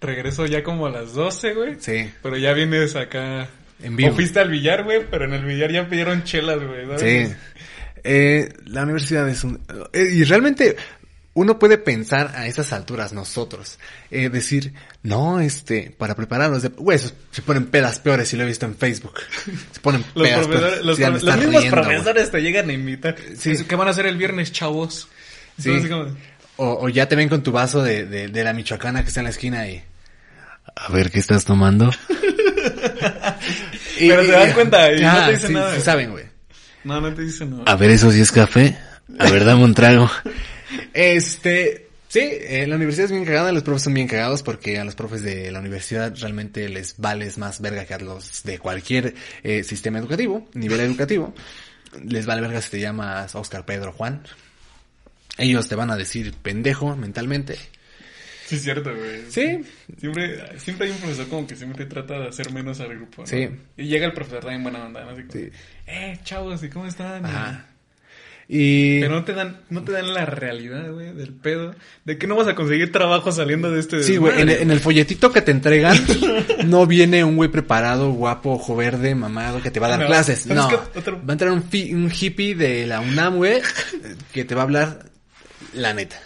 Regreso 0.00 0.44
ya 0.46 0.64
como 0.64 0.86
a 0.86 0.90
las 0.90 1.14
12, 1.14 1.54
güey. 1.54 1.76
Sí. 1.78 2.10
Pero 2.22 2.36
ya 2.36 2.52
vienes 2.52 2.96
acá... 2.96 3.48
En 3.82 3.96
vivo. 3.96 4.10
O 4.10 4.14
fuiste 4.14 4.40
al 4.40 4.50
billar, 4.50 4.84
güey. 4.84 5.06
Pero 5.10 5.24
en 5.26 5.34
el 5.34 5.44
billar 5.44 5.70
ya 5.72 5.88
pidieron 5.88 6.24
chelas, 6.24 6.58
güey. 6.62 6.86
Sí. 6.98 7.32
Eh, 8.04 8.48
la 8.66 8.82
universidad 8.84 9.28
es 9.28 9.42
un... 9.44 9.60
eh, 9.92 10.08
y 10.12 10.24
realmente 10.24 10.76
uno 11.34 11.58
puede 11.58 11.76
pensar 11.76 12.32
a 12.36 12.46
esas 12.46 12.72
alturas 12.72 13.12
nosotros. 13.12 13.78
eh, 14.10 14.30
decir, 14.30 14.72
no, 15.02 15.40
este, 15.40 15.94
para 15.98 16.14
prepararnos 16.14 16.62
de... 16.62 16.68
Güey, 16.68 16.98
se 16.98 17.42
ponen 17.44 17.66
pedas 17.66 17.98
peores 17.98 18.32
y 18.32 18.36
lo 18.36 18.44
he 18.44 18.46
visto 18.46 18.64
en 18.64 18.76
Facebook. 18.76 19.14
Se 19.72 19.80
ponen 19.80 20.04
Los, 20.14 20.28
pedas 20.28 20.46
peores. 20.46 20.84
los, 20.84 20.96
Sí, 20.96 21.04
mismos 21.04 21.38
riendo, 21.38 21.70
profesores 21.70 22.30
te 22.30 22.40
llegan 22.40 22.70
a 22.70 22.72
invitar. 22.72 23.16
Sí. 23.36 23.52
¿Qué 23.68 23.76
van 23.76 23.88
a 23.88 23.90
hacer 23.90 24.06
el 24.06 24.16
viernes, 24.16 24.52
chavos? 24.52 25.08
Sí. 25.58 25.68
Entonces, 25.70 25.90
como- 25.90 26.16
O, 26.58 26.84
o 26.86 26.88
ya 26.88 27.06
te 27.08 27.16
ven 27.16 27.28
con 27.28 27.42
tu 27.42 27.52
vaso 27.52 27.82
de, 27.82 28.06
de, 28.06 28.28
de 28.28 28.44
la 28.44 28.54
michoacana 28.54 29.02
que 29.02 29.08
está 29.08 29.20
en 29.20 29.24
la 29.24 29.30
esquina 29.30 29.68
y... 29.68 29.82
A 30.74 30.90
ver, 30.92 31.10
¿qué 31.10 31.18
estás 31.18 31.44
tomando? 31.44 31.90
Pero 33.98 34.24
se 34.24 34.32
dan 34.32 34.52
cuenta 34.52 34.92
y 34.92 35.00
no 35.00 35.26
te 35.26 35.32
dicen 35.32 35.48
sí, 35.48 35.54
nada. 35.54 35.74
Sí 35.74 35.80
saben, 35.80 36.10
güey. 36.10 36.24
No, 36.84 37.00
no 37.00 37.12
te 37.12 37.22
dicen 37.22 37.50
nada. 37.50 37.64
A 37.66 37.76
ver, 37.76 37.90
eso 37.90 38.10
sí 38.10 38.20
es 38.20 38.32
café. 38.32 38.76
A 39.18 39.30
ver, 39.30 39.44
dame 39.44 39.64
un 39.64 39.74
trago. 39.74 40.10
Este, 40.92 41.90
sí, 42.08 42.20
eh, 42.22 42.66
la 42.66 42.74
universidad 42.74 43.04
es 43.04 43.12
bien 43.12 43.24
cagada, 43.24 43.52
los 43.52 43.62
profes 43.62 43.82
son 43.82 43.94
bien 43.94 44.08
cagados 44.08 44.42
porque 44.42 44.80
a 44.80 44.84
los 44.84 44.96
profes 44.96 45.22
de 45.22 45.52
la 45.52 45.60
universidad 45.60 46.12
realmente 46.18 46.68
les 46.68 46.96
vales 46.98 47.38
más 47.38 47.60
verga 47.60 47.84
que 47.84 47.94
a 47.94 47.98
los 47.98 48.42
de 48.42 48.58
cualquier 48.58 49.14
eh, 49.44 49.62
sistema 49.62 49.98
educativo, 49.98 50.48
nivel 50.54 50.80
educativo. 50.80 51.34
Les 52.04 52.26
vale 52.26 52.40
verga 52.40 52.60
si 52.60 52.70
te 52.70 52.80
llamas 52.80 53.34
Oscar 53.36 53.64
Pedro 53.64 53.92
Juan. 53.92 54.22
Ellos 55.38 55.68
te 55.68 55.76
van 55.76 55.90
a 55.90 55.96
decir 55.96 56.34
pendejo 56.34 56.96
mentalmente. 56.96 57.58
Sí, 58.46 58.56
es 58.56 58.62
cierto, 58.62 58.94
güey. 58.94 59.22
Sí. 59.28 59.60
Siempre, 59.98 60.58
siempre 60.58 60.86
hay 60.86 60.92
un 60.92 60.98
profesor 60.98 61.26
como 61.28 61.46
que 61.46 61.56
siempre 61.56 61.84
trata 61.86 62.18
de 62.20 62.28
hacer 62.28 62.52
menos 62.52 62.78
al 62.80 62.94
grupo, 62.94 63.22
¿no? 63.22 63.26
Sí. 63.26 63.48
Y 63.76 63.84
llega 63.88 64.06
el 64.06 64.12
profesor 64.12 64.40
también 64.40 64.62
buena 64.62 64.84
onda, 64.86 65.04
¿no? 65.04 65.10
Así 65.10 65.22
como, 65.22 65.32
Sí. 65.32 65.50
eh, 65.86 66.18
chavos, 66.24 66.62
¿y 66.62 66.68
cómo 66.68 66.86
están? 66.86 67.24
Ajá. 67.26 67.66
Y... 68.48 69.00
Pero 69.00 69.16
no 69.16 69.24
te 69.24 69.32
dan, 69.32 69.62
no 69.70 69.82
te 69.82 69.90
dan 69.90 70.14
la 70.14 70.24
realidad, 70.24 70.92
güey, 70.92 71.12
del 71.12 71.32
pedo. 71.32 71.74
De 72.04 72.16
que 72.16 72.28
no 72.28 72.36
vas 72.36 72.46
a 72.46 72.54
conseguir 72.54 72.92
trabajo 72.92 73.32
saliendo 73.32 73.72
de 73.72 73.80
este 73.80 74.04
Sí, 74.04 74.18
güey, 74.18 74.40
en, 74.40 74.70
el 74.70 74.78
folletito 74.78 75.32
que 75.32 75.42
te 75.42 75.50
entregan 75.50 75.98
no 76.66 76.86
viene 76.86 77.24
un 77.24 77.34
güey 77.34 77.50
preparado, 77.50 78.12
guapo, 78.12 78.52
ojo 78.52 78.76
verde, 78.76 79.16
mamado, 79.16 79.60
que 79.60 79.72
te 79.72 79.80
va 79.80 79.88
a 79.88 79.90
dar 79.90 80.00
No, 80.02 80.06
clases. 80.06 80.42
¿sabes 80.42 80.56
No? 80.56 80.68
Otro- 80.94 81.16
va 81.26 81.30
a 81.30 81.32
entrar 81.32 81.50
un, 81.50 81.64
fi- 81.64 81.92
un 81.92 82.08
hippie 82.16 82.54
de 82.54 82.86
la 82.86 83.00
UNAM, 83.00 83.34
güey, 83.34 83.60
que 84.32 84.44
te 84.44 84.54
va 84.54 84.60
a 84.60 84.64
hablar 84.64 85.06
la 85.74 85.92
neta. 85.92 86.16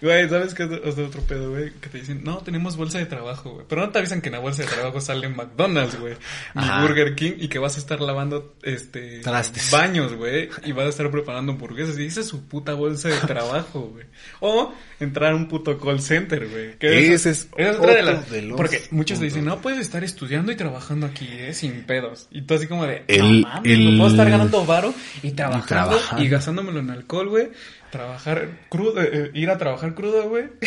Güey, 0.00 0.28
¿sabes 0.28 0.54
qué 0.54 0.62
es 0.62 0.70
es 0.70 0.98
otro 0.98 1.22
pedo, 1.22 1.50
güey? 1.50 1.72
Que 1.80 1.88
te 1.88 1.98
dicen, 1.98 2.22
no, 2.22 2.38
tenemos 2.38 2.76
bolsa 2.76 2.98
de 2.98 3.06
trabajo, 3.06 3.50
güey. 3.54 3.66
Pero 3.68 3.80
no 3.84 3.90
te 3.90 3.98
avisan 3.98 4.20
que 4.20 4.28
en 4.28 4.34
la 4.34 4.38
bolsa 4.38 4.62
de 4.62 4.68
trabajo 4.68 5.00
sale 5.00 5.28
McDonald's, 5.28 5.98
güey. 5.98 6.14
Ni. 6.54 6.62
Burger 6.82 7.16
King 7.16 7.32
y 7.38 7.48
que 7.48 7.58
vas 7.58 7.76
a 7.76 7.80
estar 7.80 8.00
lavando, 8.00 8.54
este... 8.62 9.18
Trastes. 9.20 9.70
Baños, 9.72 10.14
güey. 10.14 10.50
Y 10.64 10.70
vas 10.70 10.86
a 10.86 10.88
estar 10.90 11.10
preparando 11.10 11.50
hamburguesas. 11.52 11.98
Y 11.98 12.06
esa 12.06 12.20
es 12.20 12.28
su 12.28 12.44
puta 12.46 12.74
bolsa 12.74 13.08
de 13.08 13.16
trabajo, 13.26 13.90
güey. 13.92 14.06
O 14.38 14.72
entrar 15.00 15.32
a 15.32 15.34
un 15.34 15.48
puto 15.48 15.76
call 15.80 16.00
center, 16.00 16.48
güey. 16.48 16.78
Que 16.78 17.12
Ese 17.14 17.30
es 17.30 17.48
esa 17.56 17.78
otra 17.80 17.94
de 17.94 18.02
las... 18.02 18.30
de 18.30 18.42
los 18.42 18.56
Porque 18.56 18.82
muchos 18.92 19.18
te 19.18 19.24
dicen, 19.24 19.44
no, 19.44 19.60
puedes 19.60 19.80
estar 19.80 20.04
estudiando 20.04 20.52
y 20.52 20.56
trabajando 20.56 21.06
aquí, 21.06 21.26
eh, 21.28 21.54
sin 21.54 21.82
pedos. 21.82 22.28
Y 22.30 22.42
tú 22.42 22.54
así 22.54 22.68
como 22.68 22.86
de, 22.86 23.02
El- 23.08 23.40
no 23.42 23.48
mames, 23.48 23.72
el- 23.72 23.96
puedo 23.98 24.10
estar 24.10 24.30
ganando 24.30 24.64
varo 24.64 24.94
y 25.24 25.32
trabajando 25.32 25.98
y 26.18 26.28
gastándomelo 26.28 26.78
en 26.78 26.90
alcohol, 26.90 27.28
güey. 27.30 27.48
Trabajar 27.90 28.50
crudo, 28.68 29.00
eh, 29.00 29.08
eh, 29.12 29.30
ir 29.32 29.48
a 29.48 29.56
trabajar 29.56 29.87
crudo, 29.94 30.28
güey. 30.28 30.44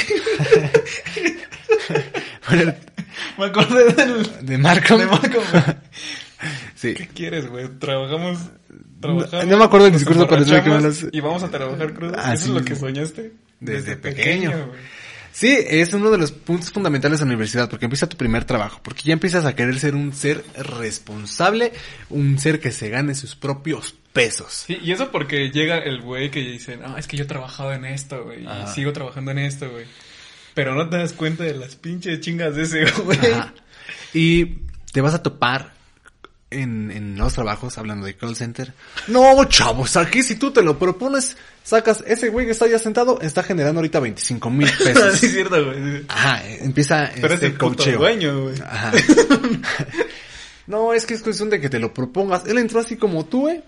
Bueno, 2.47 2.73
Me 3.37 3.45
acordé 3.45 3.93
del... 3.93 4.45
de 4.45 4.57
Marco. 4.57 4.97
De 4.97 5.05
güey. 5.05 5.63
Sí. 6.75 6.93
¿Qué 6.95 7.07
quieres, 7.07 7.47
güey? 7.47 7.67
Trabajamos... 7.79 8.39
Trabajamos, 8.99 9.45
no 9.47 9.57
me 9.57 9.63
acuerdo 9.63 9.85
del 9.85 9.93
discurso, 9.93 10.27
pero 10.27 10.43
que 10.63 10.69
me 10.69 10.91
Y 11.11 11.21
vamos 11.21 11.43
a 11.43 11.49
trabajar 11.49 11.93
crudo. 11.93 12.13
Ah, 12.17 12.33
¿Eso 12.33 12.45
sí. 12.45 12.49
es 12.49 12.55
lo 12.55 12.65
que 12.65 12.75
soñaste? 12.75 13.33
Desde 13.59 13.95
pequeño. 13.95 14.51
güey. 14.51 14.79
Sí, 15.31 15.57
es 15.65 15.93
uno 15.93 16.11
de 16.11 16.17
los 16.17 16.31
puntos 16.31 16.71
fundamentales 16.71 17.19
de 17.19 17.25
la 17.25 17.29
universidad, 17.29 17.69
porque 17.69 17.85
empieza 17.85 18.07
tu 18.09 18.17
primer 18.17 18.45
trabajo, 18.45 18.81
porque 18.83 19.03
ya 19.03 19.13
empiezas 19.13 19.45
a 19.45 19.55
querer 19.55 19.79
ser 19.79 19.95
un 19.95 20.13
ser 20.13 20.43
responsable, 20.57 21.71
un 22.09 22.37
ser 22.37 22.59
que 22.59 22.71
se 22.71 22.89
gane 22.89 23.15
sus 23.15 23.35
propios 23.35 23.95
pesos. 24.13 24.65
Sí, 24.67 24.77
y 24.81 24.91
eso 24.91 25.09
porque 25.11 25.49
llega 25.49 25.77
el 25.77 26.01
güey 26.01 26.31
que 26.31 26.41
dice, 26.41 26.77
no, 26.77 26.97
es 26.97 27.07
que 27.07 27.17
yo 27.17 27.23
he 27.23 27.27
trabajado 27.27 27.71
en 27.73 27.85
esto, 27.85 28.23
güey, 28.25 28.43
y 28.43 28.67
sigo 28.73 28.91
trabajando 28.93 29.31
en 29.31 29.39
esto, 29.39 29.69
güey. 29.69 29.85
Pero 30.53 30.75
no 30.75 30.89
te 30.89 30.97
das 30.97 31.13
cuenta 31.13 31.45
de 31.45 31.55
las 31.55 31.75
pinches 31.75 32.19
chingas 32.19 32.55
de 32.55 32.63
ese 32.63 32.85
güey. 33.03 33.17
Ajá. 33.19 33.53
Y 34.13 34.57
te 34.91 34.99
vas 34.99 35.13
a 35.13 35.23
topar 35.23 35.73
en, 36.51 36.91
en 36.91 37.17
los 37.17 37.33
trabajos, 37.33 37.77
hablando 37.77 38.05
de 38.05 38.15
call 38.15 38.35
center. 38.35 38.73
No, 39.07 39.43
chavos, 39.45 39.97
aquí 39.97 40.21
si 40.21 40.35
tú 40.35 40.51
te 40.51 40.61
lo 40.61 40.77
propones, 40.77 41.35
sacas, 41.63 42.03
ese 42.05 42.29
güey 42.29 42.45
que 42.45 42.51
está 42.51 42.67
ya 42.67 42.77
sentado, 42.77 43.19
está 43.21 43.41
generando 43.41 43.79
ahorita 43.79 43.99
25 43.99 44.49
mil 44.49 44.67
sí, 44.77 44.83
pesos. 44.83 45.23
es 45.23 45.31
cierto, 45.31 45.65
güey. 45.65 46.03
Ajá, 46.09 46.43
empieza 46.59 47.09
Pero 47.15 47.27
es 47.27 47.33
este 47.33 47.45
el 47.47 47.53
puto 47.53 47.77
coacheo. 47.77 47.99
dueño, 47.99 48.41
güey. 48.43 48.55
Ajá. 48.61 48.91
No, 50.67 50.93
es 50.93 51.05
que 51.05 51.15
es 51.15 51.21
cuestión 51.21 51.49
de 51.49 51.59
que 51.59 51.69
te 51.69 51.79
lo 51.79 51.93
propongas. 51.93 52.45
Él 52.47 52.57
entró 52.57 52.79
así 52.79 52.95
como 52.95 53.25
tú, 53.25 53.49
¿eh? 53.49 53.61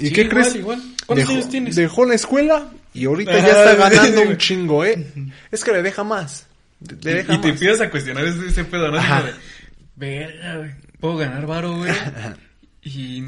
¿Y 0.00 0.06
Sí, 0.08 0.12
qué 0.12 0.22
igual, 0.22 0.40
crees? 0.42 0.54
igual. 0.56 0.82
¿Cuántos 1.06 1.28
Dejó- 1.28 1.32
años 1.36 1.48
tienes? 1.50 1.76
Dejó 1.76 2.04
la 2.06 2.14
escuela 2.14 2.70
y 2.94 3.04
ahorita 3.06 3.30
Ajá, 3.32 3.40
ya 3.46 3.48
está 3.52 3.72
sí, 3.72 3.78
ganando 3.96 4.22
sí, 4.22 4.28
un 4.28 4.36
chingo, 4.38 4.84
¿eh? 4.84 5.06
Es 5.52 5.62
que 5.62 5.72
le 5.72 5.82
deja 5.82 6.02
más. 6.02 6.46
Le 7.02 7.14
deja 7.14 7.34
y, 7.34 7.36
y 7.36 7.40
te 7.40 7.48
empiezas 7.50 7.80
a 7.82 7.90
cuestionar 7.90 8.24
ese, 8.24 8.46
ese 8.48 8.64
pedo, 8.64 8.90
¿no? 8.90 8.98
Verga, 9.96 10.56
güey. 10.56 10.70
Puedo 11.00 11.16
ganar 11.16 11.46
varo, 11.46 11.76
güey. 11.76 11.92
y 12.82 13.24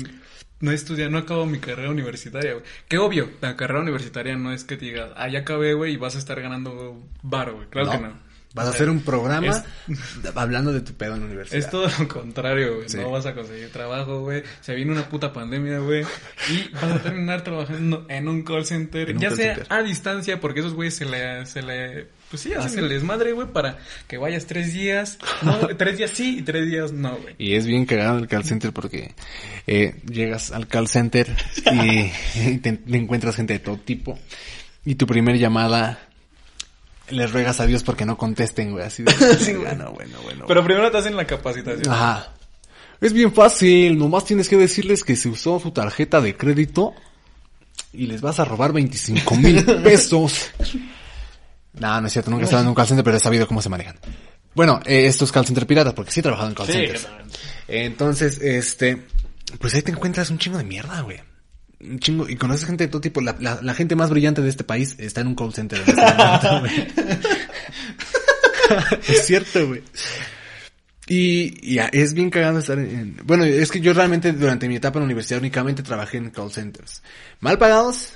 no 0.60 0.70
he 0.70 0.74
estudiado, 0.74 1.10
no 1.10 1.18
acabo 1.18 1.46
mi 1.46 1.58
carrera 1.58 1.90
universitaria, 1.90 2.52
güey. 2.52 2.64
Que 2.88 2.98
obvio, 2.98 3.30
la 3.40 3.56
carrera 3.56 3.80
universitaria 3.80 4.36
no 4.36 4.52
es 4.52 4.64
que 4.64 4.76
te 4.76 4.84
digas, 4.86 5.10
ah, 5.16 5.28
ya 5.28 5.40
acabé, 5.40 5.74
güey, 5.74 5.94
y 5.94 5.96
vas 5.96 6.14
a 6.16 6.18
estar 6.18 6.40
ganando 6.40 7.02
varo, 7.22 7.56
güey. 7.56 7.68
Claro 7.68 7.86
No, 7.86 7.92
que 7.92 7.98
no. 8.06 8.32
Vas 8.54 8.66
a 8.66 8.70
hacer 8.70 8.90
un 8.90 9.00
programa 9.00 9.46
es- 9.46 9.64
hablando 10.36 10.74
de 10.74 10.82
tu 10.82 10.92
pedo 10.92 11.14
en 11.14 11.20
la 11.20 11.26
universidad. 11.26 11.58
Es 11.58 11.70
todo 11.70 11.88
lo 11.98 12.06
contrario, 12.06 12.76
güey. 12.76 12.88
Sí. 12.88 12.98
No 12.98 13.10
vas 13.10 13.24
a 13.24 13.34
conseguir 13.34 13.72
trabajo, 13.72 14.20
güey. 14.20 14.42
Se 14.60 14.74
viene 14.74 14.92
una 14.92 15.08
puta 15.08 15.32
pandemia, 15.32 15.78
güey. 15.78 16.04
Y 16.50 16.68
vas 16.74 16.84
a 16.84 17.02
terminar 17.02 17.42
trabajando 17.42 18.04
en 18.10 18.28
un 18.28 18.42
call 18.42 18.66
center. 18.66 19.10
Un 19.10 19.18
ya 19.20 19.28
call 19.28 19.36
sea 19.38 19.54
center. 19.54 19.72
a 19.72 19.82
distancia, 19.82 20.38
porque 20.38 20.60
esos 20.60 20.74
güeyes 20.74 20.94
se 20.94 21.06
le, 21.06 21.46
se 21.46 21.62
le, 21.62 22.08
pues 22.32 22.44
sí, 22.44 22.54
hacen 22.54 22.78
el 22.78 22.88
desmadre, 22.88 23.32
güey, 23.32 23.46
para 23.46 23.76
que 24.08 24.16
vayas 24.16 24.46
tres 24.46 24.72
días. 24.72 25.18
No, 25.42 25.58
tres 25.76 25.98
días 25.98 26.12
sí 26.12 26.38
y 26.38 26.42
tres 26.42 26.66
días 26.66 26.90
no, 26.90 27.14
güey. 27.18 27.34
Y 27.36 27.56
es 27.56 27.66
bien 27.66 27.84
cagado 27.84 28.16
el 28.16 28.26
call 28.26 28.44
center 28.44 28.72
porque 28.72 29.14
eh, 29.66 29.96
llegas 30.10 30.50
al 30.50 30.66
call 30.66 30.88
center 30.88 31.28
y, 31.70 32.10
y 32.48 32.56
te, 32.56 32.72
te 32.72 32.96
encuentras 32.96 33.36
gente 33.36 33.52
de 33.52 33.58
todo 33.58 33.76
tipo. 33.76 34.18
Y 34.86 34.94
tu 34.94 35.06
primer 35.06 35.36
llamada 35.36 36.08
les 37.10 37.30
ruegas 37.30 37.60
a 37.60 37.66
Dios 37.66 37.82
porque 37.82 38.06
no 38.06 38.16
contesten, 38.16 38.72
güey. 38.72 38.86
Así 38.86 39.02
de, 39.02 39.12
bueno, 39.58 39.92
bueno, 39.92 40.18
bueno. 40.22 40.46
Pero 40.48 40.64
primero 40.64 40.90
te 40.90 40.96
hacen 40.96 41.14
la 41.14 41.26
capacitación. 41.26 41.92
Ajá. 41.92 42.32
Es 43.02 43.12
bien 43.12 43.30
fácil, 43.34 43.98
nomás 43.98 44.24
tienes 44.24 44.48
que 44.48 44.56
decirles 44.56 45.04
que 45.04 45.16
se 45.16 45.28
usó 45.28 45.60
su 45.60 45.72
tarjeta 45.72 46.22
de 46.22 46.34
crédito 46.34 46.94
y 47.92 48.06
les 48.06 48.22
vas 48.22 48.40
a 48.40 48.46
robar 48.46 48.72
25 48.72 49.36
mil 49.36 49.62
pesos. 49.84 50.50
No, 51.74 52.00
no 52.00 52.06
es 52.06 52.12
cierto, 52.12 52.30
nunca 52.30 52.42
he 52.42 52.44
estado 52.44 52.62
en 52.62 52.68
un 52.68 52.74
call 52.74 52.86
center, 52.86 53.04
pero 53.04 53.16
he 53.16 53.20
sabido 53.20 53.46
cómo 53.46 53.62
se 53.62 53.68
manejan. 53.68 53.96
Bueno, 54.54 54.80
eh, 54.84 55.06
estos 55.06 55.32
call 55.32 55.46
center 55.46 55.66
piratas, 55.66 55.94
porque 55.94 56.10
sí 56.12 56.20
he 56.20 56.22
trabajado 56.22 56.48
en 56.50 56.54
call 56.54 56.66
Sí, 56.66 56.72
centers. 56.72 57.08
Entonces, 57.68 58.38
este, 58.42 59.02
pues 59.58 59.74
ahí 59.74 59.82
te 59.82 59.90
encuentras 59.92 60.28
un 60.30 60.38
chingo 60.38 60.58
de 60.58 60.64
mierda, 60.64 61.00
güey. 61.00 61.20
Un 61.80 61.98
chingo, 61.98 62.28
y 62.28 62.36
conoces 62.36 62.66
gente 62.66 62.84
de 62.84 62.88
todo 62.88 63.00
tipo. 63.00 63.20
La, 63.22 63.34
la, 63.40 63.58
la 63.62 63.74
gente 63.74 63.96
más 63.96 64.10
brillante 64.10 64.42
de 64.42 64.48
este 64.50 64.62
país 64.64 64.94
está 64.98 65.22
en 65.22 65.28
un 65.28 65.34
call 65.34 65.52
center 65.54 65.80
en 65.80 65.88
este 65.88 66.02
momento, 66.02 66.60
güey. 66.60 66.88
es 69.08 69.26
cierto, 69.26 69.66
güey. 69.68 69.82
Y, 71.08 71.74
y 71.74 71.78
es 71.92 72.14
bien 72.14 72.30
cagado 72.30 72.58
estar 72.60 72.78
en- 72.78 73.16
Bueno, 73.24 73.44
es 73.44 73.70
que 73.70 73.80
yo 73.80 73.92
realmente 73.92 74.32
durante 74.32 74.68
mi 74.68 74.76
etapa 74.76 74.98
en 74.98 75.02
la 75.02 75.06
universidad 75.06 75.40
únicamente 75.40 75.82
trabajé 75.82 76.18
en 76.18 76.30
call 76.30 76.52
centers. 76.52 77.02
¿Mal 77.40 77.58
pagados? 77.58 78.12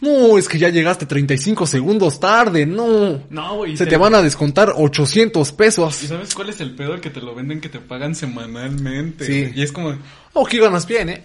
No, 0.00 0.38
es 0.38 0.48
que 0.48 0.58
ya 0.58 0.70
llegaste 0.70 1.04
35 1.06 1.66
segundos 1.66 2.18
tarde, 2.20 2.64
no. 2.64 3.22
No, 3.28 3.56
güey. 3.56 3.76
Se 3.76 3.84
te 3.86 3.96
van 3.98 4.14
a 4.14 4.22
descontar 4.22 4.72
800 4.74 5.48
¿Y 5.50 5.52
pesos. 5.52 5.94
sabes 5.96 6.34
cuál 6.34 6.48
es 6.48 6.60
el 6.60 6.74
pedo? 6.74 6.98
Que 7.00 7.10
te 7.10 7.20
lo 7.20 7.34
venden 7.34 7.60
que 7.60 7.68
te 7.68 7.80
pagan 7.80 8.14
semanalmente. 8.14 9.24
Sí. 9.26 9.52
Y 9.54 9.62
es 9.62 9.72
como... 9.72 9.94
Oh, 10.32 10.46
aquí 10.46 10.58
ganas 10.58 10.86
bien, 10.86 11.10
eh. 11.10 11.22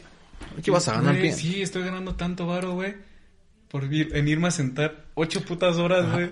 Aquí 0.58 0.72
vas 0.72 0.88
a 0.90 0.96
ganar 0.96 1.16
bien. 1.16 1.34
Sí, 1.36 1.62
estoy 1.62 1.84
ganando 1.84 2.16
tanto 2.16 2.48
varo, 2.48 2.74
güey. 2.74 2.96
Por 3.70 3.86
ir- 3.92 4.14
en 4.14 4.28
irme 4.28 4.50
a 4.50 4.52
sentar 4.52 5.06
ocho 5.16 5.42
putas 5.42 5.78
horas, 5.78 6.12
güey. 6.12 6.32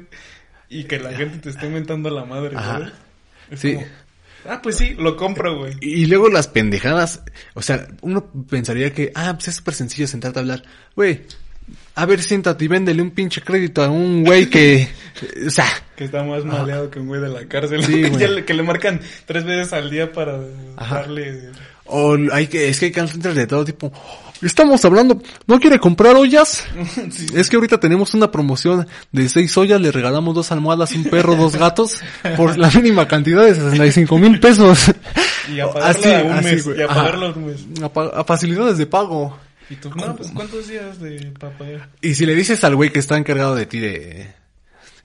Y 0.70 0.84
que 0.86 1.00
la 1.00 1.14
gente 1.14 1.38
te 1.40 1.50
esté 1.50 1.70
mentando 1.70 2.10
la 2.10 2.26
madre, 2.26 2.56
güey. 2.56 3.58
Sí. 3.58 3.74
como, 3.76 3.88
ah, 4.50 4.60
pues 4.62 4.78
sí, 4.78 4.96
lo 4.98 5.16
compro, 5.16 5.60
güey. 5.60 5.76
Y 5.82 6.06
luego 6.08 6.30
las 6.30 6.48
pendejadas, 6.48 7.22
o 7.54 7.62
sea, 7.62 7.88
uno 8.02 8.26
pensaría 8.50 8.94
que, 8.94 9.12
ah, 9.16 9.34
pues 9.34 9.50
es 9.50 9.56
súper 9.56 9.74
sencillo 9.76 10.08
sentarte 10.08 10.40
a 10.40 10.42
hablar. 10.42 10.64
Güey, 10.96 11.22
a 11.96 12.06
ver, 12.06 12.22
siéntate 12.22 12.66
y 12.66 12.68
véndele 12.68 13.02
un 13.02 13.12
pinche 13.12 13.42
crédito 13.42 13.84
a 13.84 13.90
un 13.90 14.24
güey 14.24 14.50
que, 14.50 14.90
o 15.46 15.50
sea, 15.50 15.66
Que 15.96 16.06
está 16.06 16.24
más 16.24 16.44
maleado 16.44 16.90
que 16.90 17.00
un 17.00 17.08
güey 17.08 17.22
de 17.22 17.30
la 17.30 17.46
cárcel. 17.46 17.84
Sí, 17.86 18.02
que, 18.18 18.28
le, 18.28 18.46
que 18.46 18.54
le 18.54 18.64
marcan 18.64 19.00
tres 19.26 19.44
veces 19.44 19.74
al 19.74 19.92
día 19.92 20.12
para 20.12 20.40
Ajá. 20.76 20.96
darle... 20.96 21.52
o 21.86 22.18
hay 22.32 22.48
que, 22.48 22.70
es 22.70 22.80
que 22.80 22.88
hay 22.88 23.08
centers 23.08 23.36
de 23.36 23.46
todo 23.46 23.64
tipo. 23.64 23.92
Estamos 24.42 24.84
hablando, 24.84 25.22
¿no 25.48 25.60
quiere 25.60 25.80
comprar 25.80 26.16
ollas? 26.16 26.66
Sí. 27.12 27.28
Es 27.36 27.50
que 27.50 27.58
ahorita 27.58 27.80
tenemos 27.80 28.14
una 28.14 28.32
promoción 28.32 28.88
de 29.12 29.30
seis 29.30 29.56
ollas, 29.58 29.80
le 29.80 29.92
regalamos 29.92 30.34
dos 30.34 30.52
almohadas, 30.52 30.92
un 30.94 31.04
perro, 31.06 31.36
dos 31.36 31.56
gatos, 31.56 32.02
por 32.36 32.58
la 32.58 32.70
mínima 32.72 33.08
cantidad 33.08 33.44
de 33.44 33.54
65 33.54 34.18
mil 34.18 34.40
pesos. 34.40 34.92
Y 35.54 35.60
a 35.60 35.70
pagarlo 35.70 36.34
a 36.34 36.38
un 36.38 36.44
mes, 36.44 36.68
y 36.78 36.82
a 36.82 36.88
pagarlo 36.88 37.34
un 37.34 37.46
mes. 37.46 37.66
A 38.16 38.24
facilidades 38.24 38.78
de 38.78 38.88
pago. 38.88 39.38
Y 39.70 39.76
tú, 39.76 39.90
no, 39.96 40.16
pues 40.16 40.30
¿cuántos 40.32 40.68
días 40.68 41.00
de 41.00 41.32
para 41.40 41.58
pagar? 41.58 41.90
Y 42.02 42.16
si 42.16 42.26
le 42.26 42.36
dices 42.36 42.64
al 42.64 42.76
güey 42.76 42.92
que 42.92 43.00
está 43.00 43.18
encargado 43.18 43.56
de 43.56 43.66
ti 43.66 43.80
de... 43.80 44.28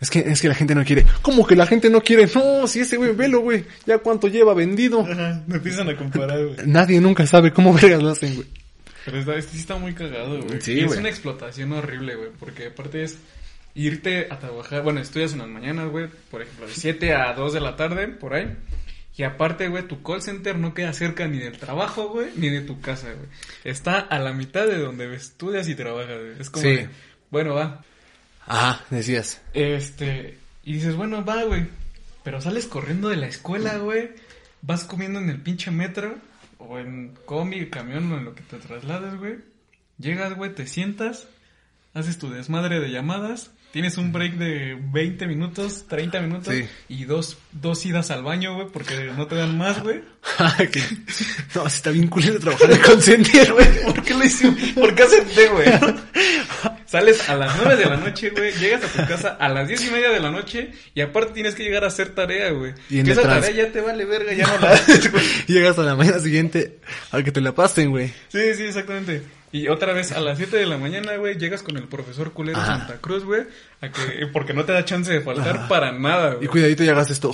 Es 0.00 0.10
que, 0.10 0.20
es 0.20 0.40
que 0.40 0.48
la 0.48 0.54
gente 0.54 0.76
no 0.76 0.84
quiere. 0.84 1.04
¿Cómo 1.22 1.44
que 1.44 1.56
la 1.56 1.66
gente 1.66 1.90
no 1.90 2.00
quiere? 2.00 2.28
No, 2.32 2.68
si 2.68 2.80
ese 2.80 2.96
güey, 2.96 3.14
velo, 3.14 3.40
güey. 3.40 3.64
Ya 3.84 3.98
cuánto 3.98 4.28
lleva 4.28 4.54
vendido. 4.54 5.00
Ajá, 5.00 5.42
me 5.46 5.56
empiezan 5.56 5.88
a 5.88 5.96
comparar, 5.96 6.44
güey. 6.44 6.56
Nadie 6.66 7.00
nunca 7.00 7.26
sabe 7.26 7.52
cómo 7.52 7.72
vergas 7.80 8.02
lo 8.02 8.10
hacen, 8.10 8.36
güey. 8.36 8.46
Pero 9.04 9.18
está, 9.18 9.42
sí 9.42 9.58
está 9.58 9.76
muy 9.76 9.94
cagado, 9.94 10.40
güey. 10.40 10.60
Sí, 10.60 10.74
Y 10.74 10.84
es 10.84 10.96
una 10.96 11.08
explotación 11.08 11.72
horrible, 11.72 12.14
güey. 12.14 12.28
Porque 12.38 12.66
aparte 12.66 13.02
es 13.02 13.18
irte 13.74 14.28
a 14.30 14.38
trabajar. 14.38 14.82
Bueno, 14.82 15.00
estudias 15.00 15.32
en 15.32 15.38
las 15.38 15.48
mañanas, 15.48 15.88
güey. 15.88 16.06
Por 16.30 16.42
ejemplo, 16.42 16.66
de 16.68 16.74
7 16.74 17.14
a 17.14 17.32
2 17.32 17.52
de 17.54 17.60
la 17.60 17.74
tarde, 17.74 18.06
por 18.06 18.34
ahí. 18.34 18.54
Y 19.18 19.24
aparte, 19.24 19.68
güey, 19.68 19.86
tu 19.86 20.02
call 20.02 20.22
center 20.22 20.56
no 20.56 20.72
queda 20.74 20.92
cerca 20.92 21.26
ni 21.26 21.38
del 21.38 21.58
trabajo, 21.58 22.08
güey, 22.08 22.30
ni 22.36 22.48
de 22.48 22.60
tu 22.62 22.80
casa, 22.80 23.12
güey. 23.12 23.26
Está 23.64 23.98
a 23.98 24.18
la 24.20 24.32
mitad 24.32 24.64
de 24.66 24.78
donde 24.78 25.12
estudias 25.14 25.68
y 25.68 25.74
trabajas, 25.74 26.16
güey. 26.20 26.40
Es 26.40 26.48
como, 26.50 26.62
Sí. 26.62 26.86
bueno, 27.30 27.54
va. 27.54 27.84
Ajá, 28.46 28.84
decías. 28.90 29.42
Este, 29.54 30.38
y 30.64 30.74
dices, 30.74 30.94
bueno, 30.94 31.24
va, 31.24 31.42
güey. 31.42 31.66
Pero 32.22 32.40
sales 32.40 32.66
corriendo 32.66 33.08
de 33.08 33.16
la 33.16 33.26
escuela, 33.26 33.76
güey. 33.78 34.10
Vas 34.62 34.84
comiendo 34.84 35.18
en 35.18 35.30
el 35.30 35.40
pinche 35.40 35.70
metro. 35.72 36.16
O 36.58 36.78
en 36.78 37.14
combi, 37.24 37.68
camión, 37.70 38.10
o 38.12 38.18
en 38.18 38.24
lo 38.24 38.34
que 38.36 38.42
te 38.42 38.56
traslades, 38.58 39.16
güey. 39.16 39.36
Llegas, 39.98 40.34
güey, 40.34 40.54
te 40.54 40.66
sientas. 40.66 41.26
haces 41.94 42.18
tu 42.18 42.30
desmadre 42.30 42.78
de 42.78 42.90
llamadas, 42.92 43.50
tienes 43.72 43.98
un 43.98 44.12
break 44.12 44.34
de 44.34 44.76
20 44.92 45.26
minutos, 45.26 45.86
30 45.88 46.20
minutos 46.20 46.54
Sí. 46.54 46.66
y 46.88 47.04
dos, 47.04 47.36
dos 47.52 47.84
idas 47.86 48.10
al 48.10 48.22
baño, 48.22 48.54
güey, 48.54 48.68
porque 48.72 49.10
no 49.16 49.26
te 49.26 49.34
dan 49.36 49.56
más, 49.58 49.82
güey. 49.82 50.00
No, 51.54 51.66
está 51.66 51.90
bien 51.90 52.08
culero 52.08 52.38
trabajar 52.38 52.78
call 52.80 53.02
center, 53.02 53.52
güey. 53.52 53.66
¿Por 53.84 54.02
qué 54.02 54.14
lo 54.14 54.24
hicimos? 54.24 54.60
¿Por 54.74 54.94
qué 54.94 55.02
acepté, 55.02 55.48
güey? 55.48 55.68
Sales 56.86 57.28
a 57.28 57.34
las 57.36 57.54
9 57.56 57.76
de 57.76 57.84
la 57.84 57.96
noche, 57.98 58.30
güey, 58.30 58.52
llegas 58.54 58.82
a 58.84 58.88
tu 58.88 59.06
casa 59.08 59.36
a 59.38 59.48
las 59.50 59.68
10 59.68 59.88
y 59.88 59.90
media 59.90 60.10
de 60.10 60.20
la 60.20 60.30
noche 60.30 60.72
y 60.94 61.00
aparte 61.02 61.34
tienes 61.34 61.54
que 61.54 61.62
llegar 61.62 61.84
a 61.84 61.88
hacer 61.88 62.14
tarea, 62.14 62.50
güey. 62.50 62.72
Y 62.88 63.00
en 63.00 63.04
que 63.04 63.12
el 63.12 63.18
esa 63.18 63.28
trans- 63.28 63.46
tarea 63.46 63.66
ya 63.66 63.72
te 63.72 63.80
vale 63.82 64.04
verga, 64.06 64.32
ya 64.32 64.46
no 64.46 64.58
la 64.58 64.70
haces, 64.72 65.10
güey. 65.12 65.22
Llegas 65.46 65.78
a 65.78 65.82
la 65.82 65.94
mañana 65.96 66.18
siguiente 66.18 66.78
a 67.10 67.22
que 67.22 67.30
te 67.30 67.40
la 67.42 67.52
pasen, 67.54 67.90
güey. 67.90 68.08
Sí, 68.28 68.54
sí, 68.56 68.64
exactamente. 68.64 69.22
Y 69.52 69.68
otra 69.68 69.92
vez 69.94 70.12
a 70.12 70.20
las 70.20 70.36
7 70.38 70.56
de 70.56 70.66
la 70.66 70.76
mañana, 70.78 71.16
güey, 71.16 71.36
llegas 71.38 71.62
con 71.62 71.76
el 71.76 71.84
profesor 71.88 72.32
culero 72.32 72.58
Ajá. 72.58 72.78
Santa 72.78 72.96
Cruz, 73.00 73.24
güey, 73.24 73.42
a 73.80 73.88
que 73.90 74.26
porque 74.32 74.52
no 74.52 74.64
te 74.64 74.72
da 74.72 74.84
chance 74.84 75.10
de 75.12 75.20
faltar 75.22 75.68
para 75.68 75.92
nada, 75.92 76.32
Y 76.32 76.36
güey. 76.36 76.48
cuidadito 76.48 76.84
y 76.84 76.88
hagas 76.88 77.10
esto. 77.10 77.32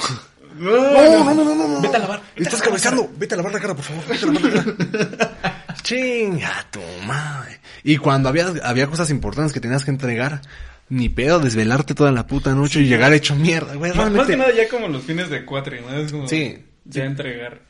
No, 0.57 0.71
No, 0.71 1.35
no, 1.35 1.35
no, 1.35 1.55
no, 1.57 1.69
no. 1.69 1.81
Vete 1.81 1.97
a 1.97 1.99
lavar. 1.99 2.21
Estás 2.37 2.63
cabeceando. 2.63 3.11
Vete 3.17 3.35
a 3.35 3.39
lavar 3.39 3.53
la 3.53 3.59
cara, 3.61 3.75
por 3.75 3.85
favor. 3.85 4.05
Vete 4.07 4.25
a 4.25 4.29
lavar 4.29 4.43
la 4.45 5.07
cara. 5.19 5.75
Chinga 5.83 6.67
tu 6.71 6.81
madre. 7.07 7.59
Y 7.83 7.97
cuando 7.97 8.29
había, 8.29 8.53
había 8.63 8.87
cosas 8.87 9.11
importantes 9.11 9.53
que 9.53 9.61
tenías 9.61 9.85
que 9.85 9.91
entregar, 9.91 10.41
ni 10.89 11.09
pedo 11.09 11.41
desvelarte 11.41 11.95
toda 11.95 12.13
la 12.13 12.27
puta 12.27 12.55
noche 12.55 12.81
y 12.81 12.87
llegar 12.87 13.13
hecho 13.13 13.35
mierda, 13.35 13.75
güey. 13.75 13.93
Más- 13.93 14.11
Más 14.13 14.27
que 14.27 14.37
nada 14.37 14.53
ya 14.55 14.69
como 14.69 14.89
los 14.89 15.03
fines 15.03 15.29
de 15.29 15.45
cuatro, 15.45 15.77
¿no? 15.81 15.97
Es 15.97 16.13
como 16.13 16.29
Sí. 16.29 16.65
ya 16.85 17.05
entregar 17.05 17.61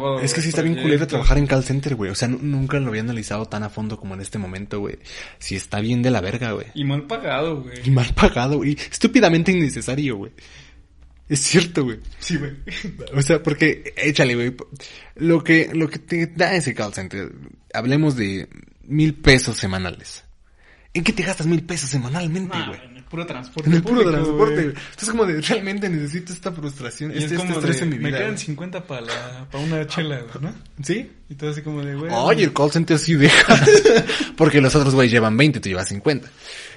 todo. 0.00 0.20
Es 0.20 0.34
que 0.34 0.40
sí 0.42 0.48
está 0.50 0.62
bien 0.62 0.76
culero 0.76 1.06
trabajar 1.06 1.38
en 1.38 1.46
call 1.46 1.64
center, 1.64 1.94
güey. 1.94 2.10
O 2.10 2.14
sea, 2.14 2.28
nu- 2.28 2.38
nunca 2.40 2.78
lo 2.80 2.88
había 2.88 3.02
analizado 3.02 3.46
tan 3.46 3.62
a 3.62 3.68
fondo 3.70 3.98
como 3.98 4.14
en 4.14 4.20
este 4.20 4.38
momento, 4.38 4.80
güey. 4.80 4.98
Sí 5.38 5.56
está 5.56 5.80
bien 5.80 6.02
de 6.02 6.10
la 6.10 6.20
verga, 6.20 6.52
güey. 6.52 6.66
Y 6.74 6.84
mal 6.84 7.02
pagado, 7.06 7.62
güey. 7.62 7.76
Y 7.84 7.90
mal 7.90 8.12
pagado, 8.14 8.56
güey. 8.58 8.72
Estúpidamente 8.90 9.52
innecesario, 9.52 10.16
güey. 10.16 10.32
Es 11.28 11.40
cierto, 11.40 11.84
güey. 11.84 12.00
Sí, 12.18 12.36
güey. 12.36 12.52
O 13.14 13.22
sea, 13.22 13.42
porque, 13.42 13.94
échale, 13.96 14.34
güey. 14.34 14.54
Lo 15.16 15.42
que, 15.42 15.70
lo 15.72 15.88
que 15.88 15.98
te 15.98 16.26
da 16.26 16.54
ese 16.54 16.74
call 16.74 16.92
center, 16.92 17.32
hablemos 17.72 18.14
de 18.16 18.48
mil 18.82 19.14
pesos 19.14 19.56
semanales. 19.56 20.24
¿En 20.92 21.02
qué 21.02 21.12
te 21.12 21.22
gastas 21.22 21.46
mil 21.46 21.64
pesos 21.64 21.88
semanalmente, 21.90 22.56
güey? 22.68 22.93
Puro 23.14 23.26
transporte. 23.26 23.70
en 23.70 23.76
el 23.76 23.82
puro 23.82 23.94
público, 24.02 24.10
transporte, 24.10 24.54
güey. 24.54 24.66
Entonces, 24.74 25.10
como 25.10 25.26
de, 25.26 25.40
realmente 25.40 25.88
necesito 25.88 26.32
esta 26.32 26.50
frustración, 26.50 27.12
Y 27.12 27.18
es 27.18 27.24
este, 27.24 27.36
este 27.36 27.52
estrés 27.52 27.76
de, 27.76 27.82
en 27.84 27.90
mi 27.90 27.98
me 27.98 28.08
vida. 28.08 28.18
quedan 28.18 28.32
güey. 28.32 28.44
50 28.44 28.84
para 28.84 29.46
para 29.50 29.64
una 29.64 29.86
chela, 29.86 30.22
¿no? 30.40 30.52
¿Sí? 30.82 31.10
Y 31.28 31.34
todo 31.36 31.50
así 31.50 31.62
como 31.62 31.84
de, 31.84 31.94
güey. 31.94 32.10
Oye, 32.12 32.44
el 32.44 32.52
call 32.52 32.72
center 32.72 32.98
sí 32.98 33.14
deja. 33.14 33.56
Porque 34.36 34.60
los 34.60 34.74
otros, 34.74 34.94
güey, 34.94 35.08
llevan 35.08 35.36
20, 35.36 35.60
tú 35.60 35.68
llevas 35.68 35.88
50. 35.88 36.28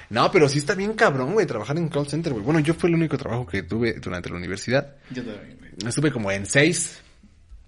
No, 0.10 0.32
pero 0.32 0.48
sí 0.48 0.60
está 0.60 0.76
bien 0.76 0.94
cabrón, 0.94 1.34
güey, 1.34 1.46
trabajar 1.48 1.76
en 1.78 1.90
call 1.90 2.08
center, 2.08 2.34
güey. 2.34 2.46
Bueno, 2.46 2.60
yo 2.60 2.74
fue 2.76 2.90
el 2.90 2.96
único 2.96 3.18
trabajo 3.18 3.46
que 3.48 3.64
tuve 3.64 3.94
durante 3.94 4.30
la 4.30 4.36
universidad. 4.36 4.96
Yo 5.10 5.24
también, 5.24 5.58
güey. 5.58 5.72
Estuve 5.90 6.12
como 6.12 6.32
en 6.32 6.46
seis, 6.46 7.02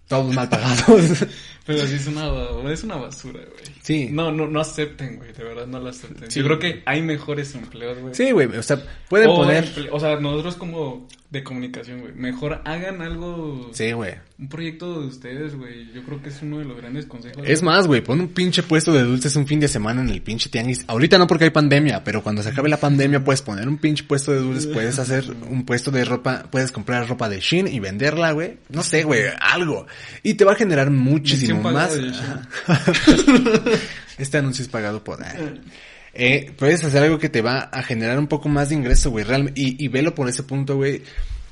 todos 0.10 0.36
mal 0.36 0.50
pagados. 0.50 1.26
Pero 1.66 1.86
sí 1.86 1.94
es 1.96 2.08
una, 2.08 2.28
es 2.72 2.84
una 2.84 2.96
basura, 2.96 3.42
güey. 3.42 3.76
Sí. 3.84 4.10
No, 4.12 4.32
no, 4.32 4.48
no 4.48 4.60
acepten, 4.60 5.18
güey. 5.18 5.32
De 5.34 5.44
verdad 5.44 5.68
no 5.68 5.80
la 5.80 5.92
acepten. 5.92 6.30
Sí. 6.32 6.40
Yo 6.40 6.46
creo 6.46 6.58
que 6.60 6.82
hay 6.86 7.04
mejores 7.04 7.54
empleos, 7.54 8.00
güey. 8.00 8.16
sí, 8.16 8.32
güey, 8.32 8.48
o 8.48 8.64
sea, 8.64 8.84
pueden 9.08 9.30
o, 9.30 9.36
poner... 9.36 9.66
emple- 9.66 9.90
o 9.92 10.00
sea, 10.00 10.20
nosotros 10.20 10.56
como 10.56 11.08
de 11.30 11.44
comunicación, 11.44 12.02
güey. 12.02 12.14
Mejor 12.14 12.62
hagan 12.66 13.04
algo. 13.04 13.70
Sí, 13.72 13.92
güey. 13.92 14.16
Un 14.40 14.48
proyecto 14.48 15.02
de 15.02 15.08
ustedes, 15.08 15.54
güey. 15.54 15.92
Yo 15.94 16.02
creo 16.04 16.22
que 16.22 16.30
es 16.30 16.42
uno 16.42 16.60
de 16.60 16.66
los 16.66 16.78
grandes 16.78 17.06
consejos. 17.06 17.44
Es 17.46 17.62
más, 17.62 17.88
güey, 17.88 18.00
pon 18.00 18.22
un 18.22 18.30
pinche 18.30 18.64
puesto 18.64 18.94
de 18.94 19.04
dulces 19.04 19.36
un 19.36 19.46
fin 19.46 19.60
de 19.60 19.68
semana 19.68 20.00
en 20.00 20.08
el 20.08 20.22
pinche 20.22 20.50
tianguis. 20.50 20.86
Ahorita 20.88 21.18
no 21.18 21.28
porque 21.28 21.44
hay 21.44 21.50
pandemia, 21.50 22.06
pero 22.06 22.24
cuando 22.24 22.42
se 22.42 22.48
acabe 22.48 22.70
la 22.70 22.78
pandemia 22.78 23.22
puedes 23.22 23.42
poner 23.42 23.68
un 23.68 23.78
pinche 23.78 24.06
puesto 24.06 24.32
de 24.32 24.38
dulces, 24.38 24.68
puedes 24.68 24.98
hacer 24.98 25.26
un 25.50 25.66
puesto 25.66 25.92
de 25.92 26.06
ropa, 26.06 26.46
puedes 26.50 26.72
comprar 26.72 27.06
ropa 27.10 27.28
de 27.28 27.42
Shein 27.42 27.68
y 27.68 27.82
venderla, 27.82 28.32
güey. 28.32 28.60
No 28.70 28.82
sé, 28.82 29.04
güey, 29.04 29.24
algo. 29.42 29.88
Y 30.24 30.36
te 30.36 30.46
va 30.46 30.54
a 30.54 30.56
generar 30.56 30.90
muchísimo 30.90 31.62
más. 31.70 31.98
este 34.18 34.38
anuncio 34.38 34.64
es 34.64 34.70
pagado 34.70 35.04
por... 35.04 35.20
Eh, 36.14 36.54
puedes 36.58 36.82
hacer 36.86 37.04
algo 37.04 37.20
que 37.20 37.28
te 37.28 37.42
va 37.42 37.60
a 37.60 37.84
generar 37.84 38.18
un 38.18 38.28
poco 38.28 38.48
más 38.48 38.70
de 38.70 38.76
ingreso, 38.76 39.12
güey, 39.12 39.26
realmente. 39.26 39.60
Y, 39.60 39.84
y 39.84 39.90
velo 39.90 40.16
por 40.16 40.30
ese 40.30 40.44
punto, 40.44 40.78
güey, 40.78 41.02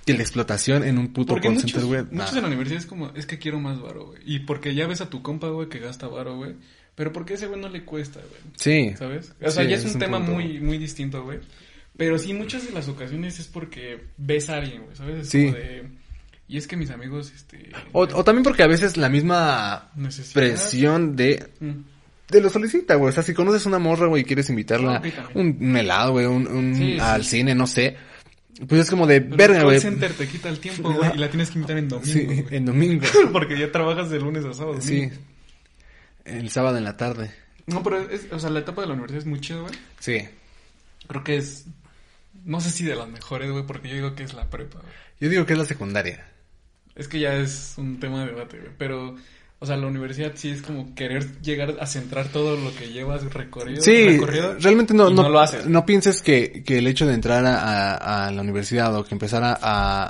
que 0.07 0.17
la 0.17 0.23
explotación 0.23 0.83
en 0.83 0.97
un 0.97 1.13
puto 1.13 1.33
Porque 1.33 1.47
call 1.47 1.55
muchos, 1.55 1.71
center, 1.71 1.85
güey. 1.87 2.01
muchos 2.11 2.31
nah. 2.31 2.37
en 2.37 2.41
la 2.43 2.47
universidad 2.47 2.79
es 2.79 2.85
como, 2.85 3.11
es 3.15 3.25
que 3.25 3.37
quiero 3.37 3.59
más 3.59 3.79
varo, 3.79 4.07
güey. 4.07 4.19
Y 4.25 4.39
porque 4.39 4.73
ya 4.73 4.87
ves 4.87 5.01
a 5.01 5.09
tu 5.09 5.21
compa, 5.21 5.48
güey, 5.50 5.70
que 5.70 5.79
gasta 5.79 6.07
varo, 6.07 6.35
güey. 6.37 6.55
Pero 6.96 7.13
porque 7.13 7.35
ese 7.35 7.46
güey 7.48 7.61
no 7.61 7.70
le 7.70 7.83
cuesta, 7.85 8.20
güey. 8.20 8.41
Sí. 8.55 8.96
¿Sabes? 8.98 9.33
O 9.41 9.51
sea, 9.51 9.63
Sí, 9.63 9.70
ya 9.70 9.75
es 9.75 9.81
es 9.81 9.85
un, 9.87 9.93
un 9.93 10.00
tema 10.00 10.17
punto. 10.17 10.31
muy, 10.33 10.59
muy 10.59 10.77
distinto, 10.79 11.24
güey. 11.24 11.39
Pero 11.96 12.17
sí, 12.17 12.33
muchas 12.33 12.65
de 12.65 12.74
las 12.74 12.87
ocasiones 12.87 13.39
es 13.39 13.48
porque 13.48 14.05
ves 14.17 14.50
a 14.50 14.57
alguien, 14.57 14.83
güey, 14.83 14.96
¿sabes? 14.96 15.20
Es 15.22 15.29
Sí. 15.29 15.46
como 15.46 15.57
de... 15.57 15.89
Y 16.50 16.57
es 16.57 16.65
que 16.67 16.77
mis 16.77 16.89
amigos, 16.91 17.31
este... 17.35 17.70
O, 17.91 18.01
o 18.03 18.24
también 18.24 18.43
porque 18.43 18.63
a 18.63 18.67
veces 18.67 18.96
la 18.98 19.09
misma 19.09 19.91
Necesidad. 19.96 20.33
presión 20.33 21.15
de 21.15 21.46
Mm. 21.59 21.72
te 22.27 22.39
lo 22.41 22.50
solicita, 22.50 22.96
güey. 22.96 23.09
O 23.09 23.11
sea, 23.11 23.22
si 23.24 23.33
conoces 23.33 23.65
una 23.65 23.79
morra, 23.79 24.07
güey, 24.07 24.22
y 24.22 24.25
quieres 24.25 24.50
invitarla 24.50 24.93
también. 25.01 25.15
un, 25.33 25.57
un 25.59 25.75
helado, 25.77 26.13
güey, 26.13 26.25
un, 26.25 26.48
un- 26.48 26.75
Sí, 26.75 26.98
al 27.00 27.24
sí. 27.24 27.37
cine, 27.39 27.53
no 27.53 27.67
sé. 27.67 27.98
Pues 28.67 28.81
es 28.81 28.89
como 28.89 29.05
de 29.05 29.22
Pero 29.22 29.35
verga, 29.53 29.63
güey. 29.63 29.79
center 29.79 30.13
te 30.13 30.27
quita 30.27 30.50
el 30.50 30.59
tiempo, 30.59 30.91
güey, 30.91 31.11
y 31.13 31.17
la 31.17 31.29
tienes 31.29 31.50
que 31.51 31.55
invitar 31.59 31.77
en 31.77 31.89
domingo, 31.89 32.11
Sí, 32.33 32.46
en 32.50 32.65
domingo. 32.65 33.05
Porque 33.31 33.57
ya 33.59 33.72
trabajas 33.72 34.09
de 34.09 34.20
lunes 34.20 34.46
a 34.46 34.53
sábado. 34.53 34.81
sí. 34.81 35.01
domingo. 35.01 35.15
El 36.25 36.50
sábado 36.50 36.77
en 36.77 36.83
la 36.83 36.98
tarde. 36.98 37.31
No, 37.67 37.83
pero 37.83 38.00
es, 38.09 38.27
o 38.31 38.39
sea, 38.39 38.50
la 38.50 38.59
etapa 38.59 38.81
de 38.81 38.87
la 38.87 38.93
universidad 38.93 39.20
es 39.22 39.25
muy 39.27 39.39
chida, 39.39 39.59
güey. 39.61 39.74
Sí. 40.00 40.27
Creo 41.07 41.24
que 41.24 41.37
es, 41.37 41.65
no 42.43 42.59
sé 42.59 42.70
si 42.70 42.83
de 42.83 42.96
las 42.96 43.07
mejores, 43.07 43.50
güey, 43.51 43.65
porque 43.65 43.87
yo 43.89 43.96
digo 43.96 44.15
que 44.15 44.24
es 44.24 44.33
la 44.33 44.50
prepa, 44.50 44.79
güey. 44.79 44.91
Yo 45.20 45.29
digo 45.29 45.46
que 45.46 45.53
es 45.53 45.59
la 45.59 45.65
secundaria. 45.65 46.25
Es 46.96 47.07
que 47.07 47.20
ya 47.20 47.35
es 47.35 47.75
un 47.77 48.00
tema 48.00 48.22
de 48.25 48.31
debate, 48.31 48.57
güey. 48.59 48.72
Pero, 48.77 49.15
o 49.59 49.65
sea, 49.65 49.75
la 49.75 49.87
universidad 49.87 50.33
sí 50.35 50.50
es 50.50 50.61
como 50.61 50.93
querer 50.93 51.41
llegar 51.41 51.75
a 51.79 51.85
centrar 51.87 52.27
todo 52.27 52.55
lo 52.57 52.75
que 52.75 52.89
llevas 52.89 53.24
recorrido. 53.33 53.81
Sí, 53.81 54.05
recorrido, 54.05 54.55
realmente 54.59 54.93
no, 54.93 55.09
no, 55.09 55.27
lo 55.29 55.39
haces. 55.39 55.65
no 55.65 55.83
pienses 55.85 56.22
que, 56.22 56.63
que 56.63 56.77
el 56.77 56.85
hecho 56.85 57.07
de 57.07 57.13
entrar 57.15 57.43
a, 57.46 57.57
a- 57.96 58.27
a 58.27 58.31
la 58.31 58.41
universidad 58.41 58.96
o 58.96 59.03
que 59.03 59.15
empezar 59.15 59.43
a, 59.43 59.57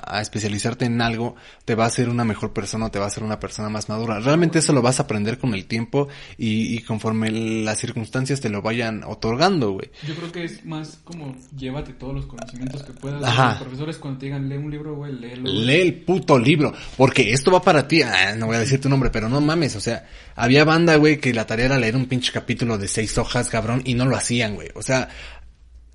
a- 0.04 0.22
especializarte 0.22 0.84
en 0.86 1.02
algo 1.02 1.36
te 1.64 1.76
va 1.76 1.86
a 1.86 1.88
hacer 1.88 2.10
una 2.10 2.26
mejor 2.26 2.52
persona 2.52 2.88
o 2.88 2.92
te 2.92 3.00
va 3.00 3.06
a 3.06 3.08
hacer 3.08 3.24
una 3.24 3.40
persona 3.40 3.70
más 3.70 3.88
madura. 3.88 4.20
Realmente 4.20 4.60
eso 4.60 4.74
lo 4.74 4.82
vas 4.82 5.00
a 5.00 5.04
aprender 5.04 5.38
con 5.38 5.54
el 5.54 5.66
tiempo 5.66 6.10
y, 6.38 6.76
y 6.76 6.82
conforme 6.82 7.32
las 7.32 7.78
circunstancias 7.80 8.42
te 8.42 8.50
lo 8.50 8.62
vayan 8.62 9.04
otorgando, 9.06 9.72
güey. 9.72 9.90
Yo 10.06 10.14
creo 10.16 10.32
que 10.32 10.44
es 10.44 10.66
más 10.66 11.00
como 11.06 11.36
llévate 11.56 11.94
todos 11.94 12.14
los 12.16 12.26
conocimientos 12.26 12.84
que 12.84 12.92
puedas. 12.92 13.24
Ajá. 13.24 13.52
Los 13.52 13.62
profesores 13.62 13.98
cuando 13.98 14.20
te 14.20 14.26
digan 14.26 14.50
lee 14.50 14.58
un 14.58 14.72
libro, 14.72 14.96
güey, 14.96 15.14
léelo. 15.14 15.50
Lee 15.50 15.82
el 15.82 15.94
puto 16.04 16.38
libro, 16.38 16.74
porque 16.98 17.32
esto 17.32 17.50
va 17.52 17.62
para 17.62 17.88
ti. 17.88 18.02
Ah, 18.02 18.36
no 18.38 18.48
voy 18.48 18.58
a 18.58 18.60
decir 18.60 18.82
tu 18.82 18.90
nombre, 18.90 19.10
pero 19.10 19.30
no 19.30 19.37
mames, 19.42 19.76
o 19.76 19.82
sea, 19.82 20.08
había 20.36 20.64
banda, 20.64 20.96
güey, 20.96 21.20
que 21.20 21.34
la 21.34 21.46
tarea 21.46 21.66
era 21.68 21.78
leer 21.78 21.96
un 21.96 22.08
pinche 22.08 22.32
capítulo 22.32 22.78
de 22.78 22.88
seis 22.88 23.18
hojas, 23.18 23.50
cabrón, 23.50 23.82
y 23.86 23.94
no 23.94 24.06
lo 24.06 24.16
hacían, 24.16 24.56
güey. 24.56 24.70
O 24.76 24.82
sea, 24.82 25.10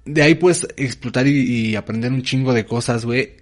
de 0.05 0.22
ahí 0.22 0.35
puedes 0.35 0.66
explotar 0.76 1.26
y, 1.26 1.70
y 1.70 1.76
aprender 1.76 2.12
un 2.12 2.22
chingo 2.22 2.52
de 2.52 2.66
cosas, 2.66 3.05
güey. 3.05 3.41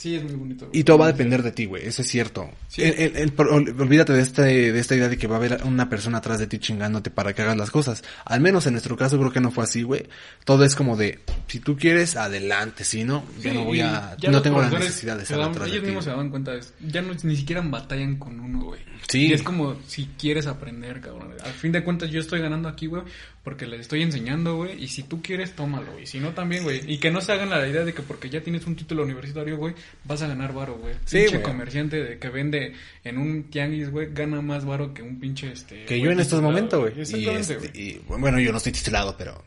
Sí, 0.00 0.14
es 0.16 0.22
muy 0.24 0.32
bonito. 0.32 0.66
güey. 0.66 0.80
Y 0.80 0.84
todo 0.84 0.96
va 0.96 1.04
a 1.04 1.12
depender 1.12 1.42
de 1.42 1.52
ti, 1.52 1.66
güey, 1.66 1.84
eso 1.86 2.00
es 2.00 2.08
cierto. 2.08 2.48
Sí. 2.68 2.82
El- 2.82 2.94
el- 2.98 3.16
el- 3.18 3.36
ol- 3.36 3.74
olvídate 3.78 4.14
de, 4.14 4.22
este, 4.22 4.42
de 4.72 4.78
esta 4.80 4.96
idea 4.96 5.10
de 5.10 5.18
que 5.18 5.26
va 5.26 5.34
a 5.34 5.38
haber 5.38 5.60
una 5.64 5.90
persona 5.90 6.18
atrás 6.18 6.38
de 6.38 6.46
ti 6.46 6.58
chingándote 6.58 7.10
para 7.10 7.34
que 7.34 7.42
hagas 7.42 7.58
las 7.58 7.70
cosas. 7.70 8.02
Al 8.24 8.40
menos 8.40 8.66
en 8.66 8.72
nuestro 8.72 8.96
caso 8.96 9.18
creo 9.18 9.30
que 9.30 9.40
no 9.40 9.50
fue 9.50 9.64
así, 9.64 9.82
güey. 9.82 10.06
Todo 10.46 10.64
es 10.64 10.74
como 10.74 10.96
de, 10.96 11.18
si 11.48 11.60
tú 11.60 11.76
quieres, 11.76 12.16
adelante, 12.16 12.84
si 12.84 13.04
no, 13.04 13.24
yo 13.42 13.50
Sí, 13.50 13.56
no 13.58 13.64
voy 13.64 13.78
y 13.78 13.80
a, 13.82 14.16
no 14.30 14.40
tengo 14.40 14.62
la 14.62 14.70
necesidad 14.70 15.16
de 15.18 15.24
estar 15.24 15.38
atrás 15.40 15.64
de 15.66 15.70
Ellos 15.72 15.80
ti. 15.80 15.86
mismos 15.88 16.04
se 16.04 16.10
dan 16.12 16.30
cuenta 16.30 16.52
de 16.52 16.60
eso. 16.60 16.70
Ya 16.80 17.02
no, 17.02 17.12
ni 17.22 17.36
siquiera 17.36 17.60
batallan 17.60 18.16
con 18.16 18.40
uno, 18.40 18.64
güey. 18.64 18.80
Sí. 19.08 19.26
Y 19.26 19.32
es 19.32 19.42
como 19.42 19.76
si 19.86 20.08
quieres 20.18 20.46
aprender, 20.46 21.00
cabrón. 21.00 21.32
Al 21.44 21.52
fin 21.52 21.72
de 21.72 21.82
cuentas 21.84 22.10
yo 22.10 22.20
estoy 22.20 22.40
ganando 22.40 22.68
aquí, 22.68 22.86
güey, 22.86 23.02
porque 23.42 23.66
les 23.66 23.80
estoy 23.80 24.02
enseñando, 24.02 24.56
güey. 24.56 24.82
Y 24.82 24.88
si 24.88 25.02
tú 25.02 25.20
quieres, 25.22 25.52
tómalo, 25.56 25.92
güey. 25.92 26.06
Si 26.06 26.20
no, 26.20 26.30
también, 26.30 26.62
güey. 26.62 26.80
Y 26.86 26.98
que 26.98 27.10
no 27.10 27.20
se 27.20 27.32
hagan 27.32 27.50
la 27.50 27.66
idea 27.66 27.82
de 27.84 27.92
que 27.94 28.02
porque 28.02 28.28
ya 28.30 28.40
tienes 28.42 28.66
un 28.66 28.76
título 28.76 29.02
universitario, 29.02 29.56
güey, 29.56 29.74
vas 30.04 30.22
a 30.22 30.28
ganar 30.28 30.52
varo, 30.52 30.76
güey. 30.76 30.94
Sí, 31.04 31.18
pinche 31.18 31.42
comerciante 31.42 32.02
de 32.02 32.18
que 32.18 32.28
vende 32.28 32.72
en 33.04 33.18
un 33.18 33.44
tianguis, 33.44 33.90
güey, 33.90 34.08
gana 34.12 34.40
más 34.40 34.64
varo 34.64 34.92
que 34.94 35.02
un 35.02 35.20
pinche, 35.20 35.52
este... 35.52 35.84
Que 35.84 36.00
yo 36.00 36.10
en 36.10 36.20
estos 36.20 36.40
momentos, 36.42 36.80
güey. 36.80 37.00
Este, 37.00 37.70
y, 37.74 38.00
bueno, 38.08 38.38
yo 38.40 38.52
no 38.52 38.58
estoy 38.58 38.72
titulado, 38.72 39.16
pero, 39.16 39.42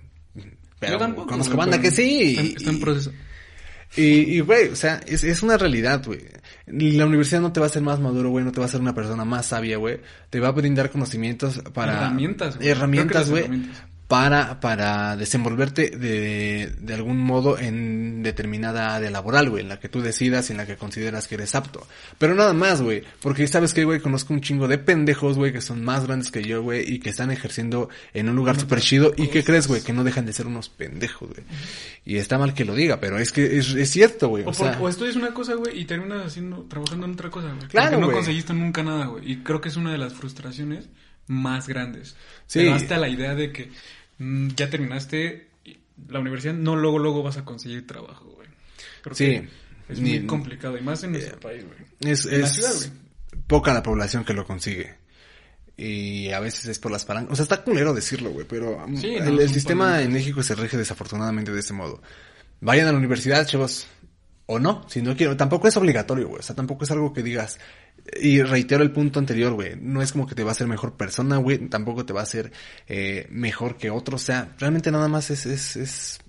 pero 0.79 0.93
Yo 0.93 0.99
tampoco, 0.99 1.27
conozco 1.27 1.57
banda 1.57 1.79
que 1.81 1.91
sí. 1.91 2.31
Está, 2.31 2.41
y- 2.43 2.53
está 2.55 2.69
en 2.69 2.79
proceso. 2.79 3.11
Y, 3.95 4.39
güey, 4.39 4.69
o 4.69 4.75
sea, 4.75 5.01
es, 5.05 5.23
es 5.23 5.43
una 5.43 5.55
realidad, 5.55 6.03
güey. 6.03 6.21
La 6.65 7.05
universidad 7.05 7.41
no 7.41 7.53
te 7.53 7.59
va 7.59 7.67
a 7.67 7.69
hacer 7.69 7.83
más 7.83 7.99
maduro, 7.99 8.29
güey, 8.31 8.43
no 8.43 8.51
te 8.51 8.59
va 8.59 8.65
a 8.65 8.67
hacer 8.67 8.81
una 8.81 8.95
persona 8.95 9.23
más 9.23 9.45
sabia, 9.47 9.77
güey. 9.77 9.99
Te 10.31 10.39
va 10.39 10.47
a 10.47 10.51
brindar 10.51 10.89
conocimientos 10.89 11.61
para... 11.73 11.93
Herramientas, 11.93 12.57
güey. 12.57 12.69
Herramientas, 12.69 13.29
güey. 13.29 13.43
Para, 14.07 14.59
para 14.59 15.15
desenvolverte 15.15 15.89
de, 15.89 16.73
de 16.79 16.93
algún 16.93 17.17
modo 17.17 17.57
en 17.57 18.21
determinada 18.21 18.95
área 18.95 19.09
laboral, 19.09 19.49
güey, 19.49 19.63
en 19.63 19.69
la 19.69 19.79
que 19.79 19.89
tú 19.89 20.01
decidas 20.01 20.49
y 20.49 20.53
en 20.53 20.57
la 20.57 20.65
que 20.65 20.75
consideras 20.75 21.27
que 21.27 21.35
eres 21.35 21.55
apto. 21.55 21.87
Pero 22.17 22.35
nada 22.35 22.53
más, 22.53 22.81
güey, 22.81 23.03
porque 23.21 23.47
sabes 23.47 23.73
que, 23.73 23.85
güey, 23.85 23.99
conozco 24.01 24.33
un 24.33 24.41
chingo 24.41 24.67
de 24.67 24.77
pendejos, 24.77 25.37
güey, 25.37 25.51
que 25.51 25.61
son 25.61 25.83
más 25.83 26.05
grandes 26.05 26.31
que 26.31 26.43
yo, 26.43 26.61
güey, 26.61 26.83
y 26.87 26.99
que 26.99 27.09
están 27.09 27.31
ejerciendo 27.31 27.89
en 28.13 28.29
un 28.29 28.35
lugar 28.35 28.59
súper 28.59 28.81
chido, 28.81 29.13
y 29.17 29.27
que 29.29 29.43
crees, 29.43 29.67
güey, 29.67 29.81
que 29.81 29.93
no 29.93 30.03
dejan 30.03 30.25
de 30.25 30.33
ser 30.33 30.47
unos 30.47 30.69
pendejos, 30.69 31.29
güey. 31.29 31.43
Y 32.05 32.17
está 32.17 32.37
mal 32.37 32.53
que 32.53 32.65
lo 32.65 32.75
diga, 32.75 32.99
pero 32.99 33.17
es 33.17 33.31
que 33.31 33.57
es, 33.57 33.69
es 33.69 33.89
cierto, 33.89 34.27
güey. 34.27 34.43
O, 34.43 34.49
O, 34.49 34.53
sea, 34.53 34.77
o 34.79 34.89
estudias 34.89 35.15
una 35.15 35.33
cosa, 35.33 35.55
güey, 35.55 35.79
y 35.79 35.85
terminas 35.85 36.27
haciendo, 36.27 36.63
trabajando 36.69 37.07
en 37.07 37.13
otra 37.13 37.29
cosa, 37.31 37.53
güey. 37.53 37.67
Claro, 37.67 37.99
no 37.99 38.11
conseguiste 38.11 38.53
nunca 38.53 38.83
nada, 38.83 39.05
güey. 39.05 39.31
Y 39.31 39.37
creo 39.37 39.61
que 39.61 39.69
es 39.69 39.77
una 39.77 39.91
de 39.91 39.97
las 39.97 40.13
frustraciones 40.13 40.89
más 41.27 41.67
grandes. 41.67 42.15
Sí. 42.47 42.59
Pero 42.59 42.73
hasta 42.75 42.97
la 42.97 43.09
idea 43.09 43.35
de 43.35 43.51
que 43.51 43.71
mm, 44.19 44.49
ya 44.55 44.69
terminaste 44.69 45.47
la 46.09 46.19
universidad, 46.19 46.53
no 46.53 46.75
luego, 46.75 46.99
luego 46.99 47.23
vas 47.23 47.37
a 47.37 47.45
conseguir 47.45 47.85
trabajo, 47.87 48.25
güey. 48.35 48.47
Creo 49.01 49.15
Sí. 49.15 49.25
que 49.25 49.47
es 49.93 49.99
Ni- 49.99 50.19
muy 50.19 50.27
complicado, 50.27 50.77
y 50.77 50.81
más 50.81 51.03
en 51.03 51.11
nuestro 51.13 51.39
país, 51.39 51.63
güey. 51.65 52.11
es, 52.13 52.25
en 52.25 52.41
la 52.41 52.47
es 52.47 52.53
ciudad, 52.53 52.73
güey. 52.75 52.89
poca 53.47 53.73
la 53.73 53.83
población 53.83 54.23
que 54.25 54.33
lo 54.33 54.45
consigue. 54.45 54.95
Y 55.75 56.29
a 56.29 56.39
veces 56.39 56.65
es 56.67 56.77
por 56.79 56.91
las 56.91 57.03
palancas. 57.03 57.33
O 57.33 57.35
sea, 57.35 57.43
está 57.43 57.63
culero 57.63 57.93
decirlo, 57.93 58.29
güey, 58.29 58.45
pero 58.47 58.77
um, 58.85 58.95
Sí, 58.95 59.15
el, 59.15 59.35
no, 59.35 59.41
el 59.41 59.49
sistema 59.49 59.85
palancas. 59.85 60.05
en 60.05 60.13
México 60.13 60.43
se 60.43 60.53
rige 60.55 60.77
desafortunadamente 60.77 61.51
de 61.51 61.59
ese 61.59 61.73
modo. 61.73 62.01
Vayan 62.61 62.87
a 62.87 62.91
la 62.91 62.97
universidad, 62.99 63.45
chavos. 63.47 63.87
O 64.45 64.59
no, 64.59 64.83
si 64.87 65.01
no 65.01 65.15
quiero. 65.15 65.37
Tampoco 65.37 65.67
es 65.67 65.77
obligatorio, 65.77 66.27
güey. 66.27 66.39
O 66.39 66.43
sea, 66.43 66.55
tampoco 66.55 66.83
es 66.83 66.91
algo 66.91 67.13
que 67.13 67.23
digas. 67.23 67.59
Y 68.21 68.41
reitero 68.41 68.83
el 68.83 68.91
punto 68.91 69.19
anterior, 69.19 69.53
güey. 69.53 69.75
No 69.79 70.01
es 70.01 70.11
como 70.11 70.27
que 70.27 70.35
te 70.35 70.43
va 70.43 70.49
a 70.49 70.51
hacer 70.51 70.67
mejor 70.67 70.93
persona, 70.93 71.37
güey. 71.37 71.57
Tampoco 71.69 72.05
te 72.05 72.13
va 72.13 72.19
a 72.19 72.23
hacer 72.23 72.51
eh, 72.87 73.27
mejor 73.29 73.77
que 73.77 73.89
otro. 73.89 74.17
O 74.17 74.19
sea, 74.19 74.53
realmente 74.59 74.91
nada 74.91 75.07
más 75.07 75.29
es, 75.29 75.45
es, 75.45 75.75
es 75.77 76.19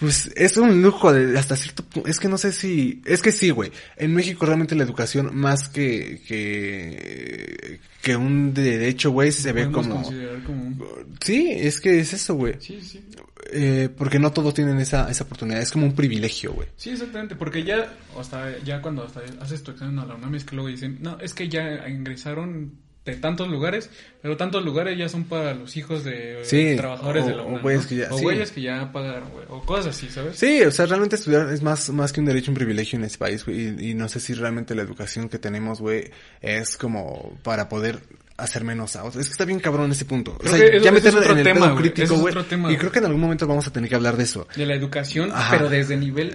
pues 0.00 0.30
es 0.34 0.56
un 0.56 0.82
lujo 0.82 1.12
de 1.12 1.38
hasta 1.38 1.54
cierto 1.56 1.84
punto. 1.84 2.08
Es 2.08 2.18
que 2.18 2.28
no 2.28 2.38
sé 2.38 2.52
si. 2.52 3.02
Es 3.04 3.22
que 3.22 3.30
sí, 3.32 3.50
güey. 3.50 3.70
En 3.96 4.14
México 4.14 4.44
realmente 4.46 4.74
la 4.74 4.82
educación, 4.84 5.36
más 5.36 5.68
que. 5.68 6.20
que, 6.26 7.80
que 8.02 8.16
un 8.16 8.52
derecho, 8.54 9.10
güey, 9.10 9.30
se 9.30 9.52
ve 9.52 9.70
como. 9.70 9.96
considerar 9.96 10.42
como 10.44 10.62
un- 10.64 10.84
Sí, 11.22 11.48
es 11.50 11.80
que 11.80 12.00
es 12.00 12.12
eso, 12.14 12.34
güey. 12.34 12.54
Sí, 12.60 12.80
sí. 12.80 13.04
Eh, 13.52 13.88
porque 13.96 14.18
no 14.18 14.32
todos 14.32 14.54
tienen 14.54 14.78
esa, 14.78 15.10
esa 15.10 15.24
oportunidad. 15.24 15.60
Es 15.60 15.70
como 15.70 15.86
un 15.86 15.94
privilegio, 15.94 16.52
güey. 16.52 16.68
Sí, 16.76 16.90
exactamente, 16.90 17.36
porque 17.36 17.64
ya, 17.64 17.92
hasta, 18.18 18.58
ya 18.60 18.80
cuando 18.80 19.04
hasta 19.04 19.20
haces 19.40 19.62
tu 19.62 19.72
examen 19.72 19.98
a 19.98 20.06
la 20.06 20.14
UNAM 20.14 20.34
es 20.36 20.44
que 20.44 20.54
luego 20.54 20.68
dicen, 20.68 20.98
no, 21.00 21.18
es 21.20 21.34
que 21.34 21.48
ya 21.48 21.88
ingresaron 21.88 22.72
de 23.04 23.16
tantos 23.16 23.48
lugares, 23.48 23.88
pero 24.20 24.36
tantos 24.36 24.62
lugares 24.64 24.98
ya 24.98 25.08
son 25.08 25.24
para 25.24 25.54
los 25.54 25.76
hijos 25.76 26.04
de 26.04 26.42
eh, 26.42 26.44
Sí, 26.44 26.74
trabajadores 26.76 27.24
o- 27.24 27.26
de 27.28 27.34
la 27.34 27.42
o 27.42 27.46
UNAM. 27.48 27.62
güeyes 27.62 27.82
¿no? 27.84 27.88
que 27.88 27.96
ya- 27.96 28.08
o 28.10 28.18
sí. 28.18 28.22
güeyes 28.24 28.50
que 28.52 28.60
ya 28.60 28.92
pagaron, 28.92 29.30
güey, 29.30 29.46
o 29.48 29.62
cosas 29.62 29.96
así, 29.96 30.08
¿sabes? 30.10 30.36
Sí, 30.36 30.60
o 30.62 30.70
sea, 30.70 30.84
realmente 30.86 31.16
estudiar 31.16 31.48
es 31.50 31.62
más, 31.62 31.88
más 31.90 32.12
que 32.12 32.20
un 32.20 32.26
derecho, 32.26 32.50
un 32.50 32.56
privilegio 32.56 32.98
en 32.98 33.04
este 33.04 33.16
país, 33.18 33.44
güey. 33.46 33.74
Y, 33.80 33.90
y 33.90 33.94
no 33.94 34.08
sé 34.08 34.20
si 34.20 34.34
realmente 34.34 34.74
la 34.74 34.82
educación 34.82 35.28
que 35.30 35.38
tenemos, 35.38 35.80
güey, 35.80 36.10
es 36.42 36.76
como 36.76 37.38
para 37.42 37.68
poder 37.70 38.00
hacer 38.36 38.64
menos 38.64 38.96
a 38.96 39.04
otros. 39.04 39.16
Es 39.22 39.26
que 39.28 39.32
está 39.32 39.44
bien 39.46 39.60
cabrón 39.60 39.90
ese 39.92 40.04
punto. 40.04 40.36
O 40.42 40.46
sea, 40.48 40.58
eso- 40.62 40.82
ya 40.84 40.92
meterlo 40.92 41.22
en 41.22 41.38
el 41.38 41.44
tema, 41.44 41.66
pedo 41.68 41.76
crítico, 41.76 42.16
güey. 42.16 42.34
Y 42.72 42.76
creo 42.76 42.92
que 42.92 42.98
en 42.98 43.06
algún 43.06 43.20
momento 43.20 43.46
vamos 43.46 43.66
a 43.66 43.72
tener 43.72 43.88
que 43.88 43.96
hablar 43.96 44.16
de 44.18 44.24
eso. 44.24 44.46
De 44.56 44.66
la 44.66 44.74
educación, 44.74 45.30
Ajá. 45.32 45.56
pero 45.56 45.70
desde 45.70 45.96
nivel 45.96 46.34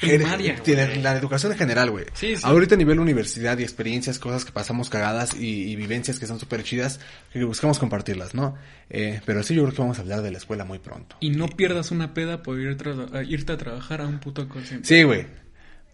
primaria, 0.00 0.56
Tiene 0.56 0.86
güey. 0.86 1.02
la 1.02 1.16
educación 1.16 1.52
en 1.52 1.58
general, 1.58 1.90
güey. 1.90 2.04
Sí, 2.14 2.36
sí. 2.36 2.42
Ahorita 2.44 2.74
a 2.74 2.78
nivel 2.78 2.98
universidad 3.00 3.58
y 3.58 3.62
experiencias, 3.62 4.18
cosas 4.18 4.44
que 4.44 4.52
pasamos 4.52 4.90
cagadas 4.90 5.34
y, 5.34 5.70
y 5.70 5.76
vivencias 5.76 6.18
que 6.18 6.26
son 6.26 6.38
súper 6.40 6.62
chidas, 6.64 7.00
que 7.32 7.42
buscamos 7.44 7.78
compartirlas, 7.78 8.34
¿no? 8.34 8.56
Eh, 8.90 9.20
pero 9.24 9.42
sí, 9.42 9.54
yo 9.54 9.62
creo 9.64 9.74
que 9.74 9.82
vamos 9.82 9.98
a 9.98 10.02
hablar 10.02 10.22
de 10.22 10.30
la 10.30 10.38
escuela 10.38 10.64
muy 10.64 10.78
pronto. 10.78 11.16
Y 11.20 11.30
no 11.30 11.48
pierdas 11.48 11.90
una 11.90 12.14
peda 12.14 12.42
por 12.42 12.58
ir 12.60 12.76
tra- 12.76 13.14
a 13.14 13.22
irte 13.22 13.52
a 13.52 13.56
trabajar 13.56 14.00
a 14.00 14.06
un 14.06 14.18
puto 14.20 14.48
call 14.48 14.64
center. 14.64 14.86
Sí, 14.86 15.02
güey. 15.02 15.26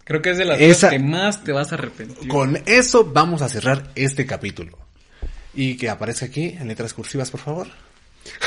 Creo 0.04 0.22
que 0.22 0.30
es 0.30 0.38
de 0.38 0.44
las 0.44 0.60
Esa- 0.60 0.88
cosas 0.88 0.90
que 0.90 0.98
más 0.98 1.44
te 1.44 1.52
vas 1.52 1.70
a 1.72 1.76
arrepentir. 1.76 2.26
Con 2.28 2.60
eso 2.66 3.04
vamos 3.04 3.42
a 3.42 3.48
cerrar 3.48 3.90
este 3.94 4.26
capítulo. 4.26 4.78
Y 5.54 5.76
que 5.76 5.88
aparezca 5.88 6.26
aquí 6.26 6.56
en 6.58 6.68
letras 6.68 6.94
cursivas, 6.94 7.30
por 7.30 7.40
favor. 7.40 7.68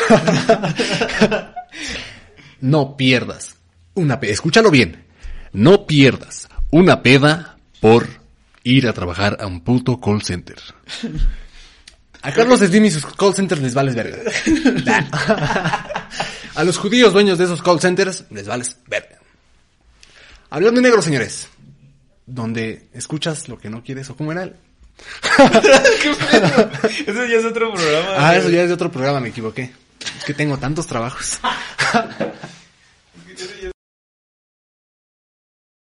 no 2.61 2.95
pierdas 2.97 3.55
una 3.93 4.19
peda. 4.19 4.31
Escúchalo 4.33 4.71
bien. 4.71 5.02
No 5.53 5.85
pierdas 5.85 6.49
una 6.71 7.03
peda 7.03 7.57
por 7.79 8.07
ir 8.63 8.87
a 8.87 8.93
trabajar 8.93 9.37
a 9.39 9.45
un 9.45 9.61
puto 9.61 10.01
call 10.01 10.23
center. 10.23 10.57
A 12.23 12.31
Carlos 12.31 12.59
Slim 12.59 12.85
y 12.85 12.91
sus 12.91 13.05
call 13.05 13.35
centers 13.35 13.61
les 13.61 13.73
vales 13.73 13.95
verga. 13.95 14.17
a 16.55 16.63
los 16.63 16.77
judíos 16.77 17.13
dueños 17.13 17.37
de 17.37 17.45
esos 17.45 17.61
call 17.61 17.79
centers 17.79 18.25
les 18.31 18.47
vales 18.47 18.77
verga. 18.87 19.19
Hablando 20.49 20.79
en 20.79 20.83
negro, 20.83 21.01
señores. 21.01 21.49
Donde 22.25 22.87
escuchas 22.93 23.49
lo 23.49 23.57
que 23.57 23.69
no 23.69 23.83
quieres 23.83 24.09
o 24.09 24.15
cómo 24.15 24.31
era 24.31 24.43
el... 24.43 24.53
Eso 27.07 27.25
ya 27.25 27.37
es 27.37 27.45
otro 27.45 27.73
programa. 27.73 28.07
Ah, 28.15 28.27
güey. 28.27 28.39
eso 28.39 28.49
ya 28.49 28.61
es 28.61 28.67
de 28.67 28.73
otro 28.73 28.91
programa, 28.91 29.19
me 29.19 29.29
equivoqué. 29.29 29.73
Es 30.17 30.23
que 30.23 30.33
tengo 30.33 30.57
tantos 30.57 30.87
trabajos. 30.87 31.39